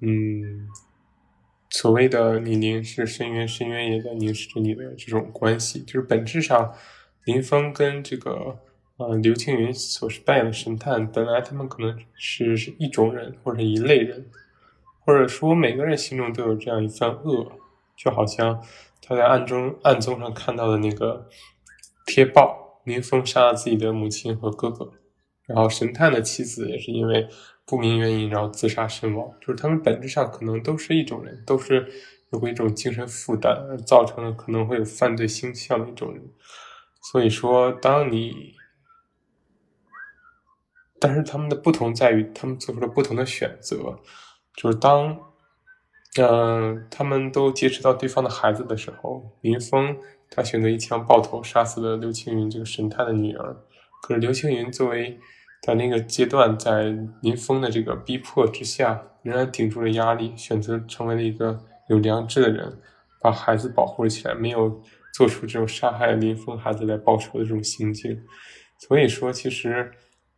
[0.00, 0.66] 嗯。
[1.76, 6.72] 所谓的你凝视深渊，深渊也在凝视着你的这种关系，就是本质上，
[7.24, 8.56] 林峰跟这个
[8.96, 14.24] 呃刘青云所是扮演的神探，本来他们可能是是一种人或者一类人，
[15.00, 17.50] 或者说每个人心中都有这样一份恶，
[17.96, 18.62] 就好像
[19.02, 21.28] 他在暗中暗中上看到的那个
[22.06, 24.92] 贴报，林峰杀了自己的母亲和哥哥，
[25.46, 27.28] 然后神探的妻子也是因为。
[27.66, 31.90] 不明原因，然后自杀身亡，就是他们本质上可能都是一种人，都是
[32.30, 36.22] 有过一种精神负担而，造成了可能会有犯罪倾向的一种人。
[37.10, 38.52] 所以说，当你，
[41.00, 43.98] 但是他们的不同在于，他们做出了不同的选择。
[44.54, 45.18] 就是当，
[46.20, 49.96] 嗯，他们都劫持到对方的孩子的时候，林峰
[50.28, 53.56] 他选择一枪爆头，杀死了刘青云这个神探的女儿。
[54.06, 55.18] 可是刘青云作为
[55.62, 62.70] 在那个阶段，在林峰的这个逼迫之下，仍然顶住了压力，选择成为了一个有良知的人，
[63.22, 64.78] 把孩子保护了起来，没有
[65.14, 68.20] 做出这种杀害林峰孩子来报仇的这种行径。
[68.78, 69.90] 所以说，其实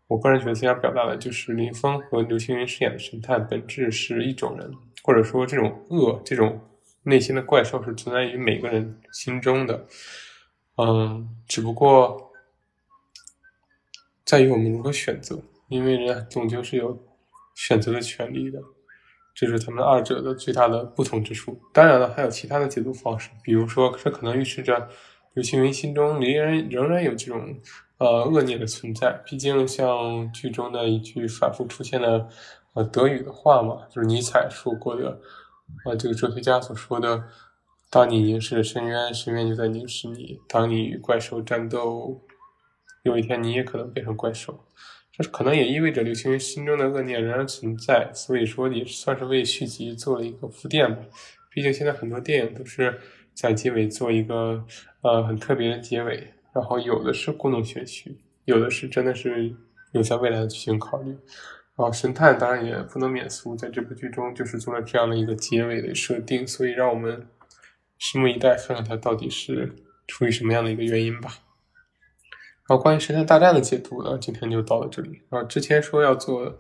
[0.07, 4.71] 我个人觉得，想表达的就是林峰和刘青云饰演的神探本质是一种人，
[5.03, 6.61] 或者说这种恶，这种
[7.03, 9.85] 内心的怪兽是存在于每个人心中的。
[10.77, 12.25] 嗯，只不过。
[14.27, 17.01] 在于我们如何选择，因为人终究是有
[17.55, 18.61] 选择的权利的，
[19.33, 21.57] 这是他们二者的最大的不同之处。
[21.73, 24.89] 当然了，还有其他的解读方式，比如说，这可能预示着
[25.35, 27.57] 刘青云心中仍然仍然有这种
[27.99, 29.13] 呃恶念的存在。
[29.25, 32.29] 毕竟，像剧中的一句反复出现的
[32.75, 35.21] 呃德语的话嘛，就是尼采说过的，
[35.85, 37.23] 呃，这个哲学家所说的
[37.89, 42.21] ：“当你凝视深渊，深渊就在凝视你；当你与怪兽战斗。”
[43.07, 44.59] 有一天你也可能变成怪兽，
[45.13, 51.01] 这可能也意味着刘青云心中的恶念仍然存在，所以说也算是为续集做了一个铺垫吧。
[51.53, 53.01] 毕竟现在很多电影都是
[53.33, 54.67] 在结尾做一个
[55.03, 59.55] 呃很特别的结尾，然后有的是故弄玄虚，有的是真的是
[59.93, 61.13] 有在未来的剧情考虑。
[61.79, 67.25] 然后神探当然也不能免俗，在这部剧中就是做了这样的一个结尾的设定，所以让我们
[68.01, 69.73] 拭目以待，看看他到底是
[70.09, 71.31] 出于什么样的一个原因吧。
[72.69, 75.23] 然后关于神探大战的解读呢，今天就到了这里。
[75.31, 76.53] 然后之前说要做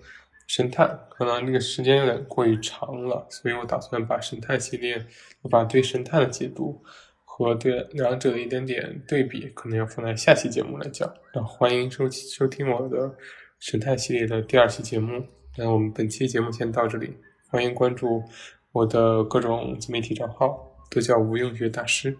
[0.46, 5.04] 神探，可能那个时间有点过于长了，所以我打算把神探系列，
[5.50, 6.80] 把对神探的解读
[7.24, 11.12] 和对两者的一点点对比，可能要放在下期节目来讲。
[11.32, 13.12] 然后欢迎收收听我的
[13.58, 15.20] 神探系列的第二期节目。
[15.56, 17.12] 那我们本期节目先到这里，
[17.48, 18.22] 欢迎关注
[18.70, 20.56] 我的各种自媒体账号，
[20.88, 22.16] 都叫无用学大师。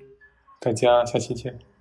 [0.59, 1.76] 大家下期见。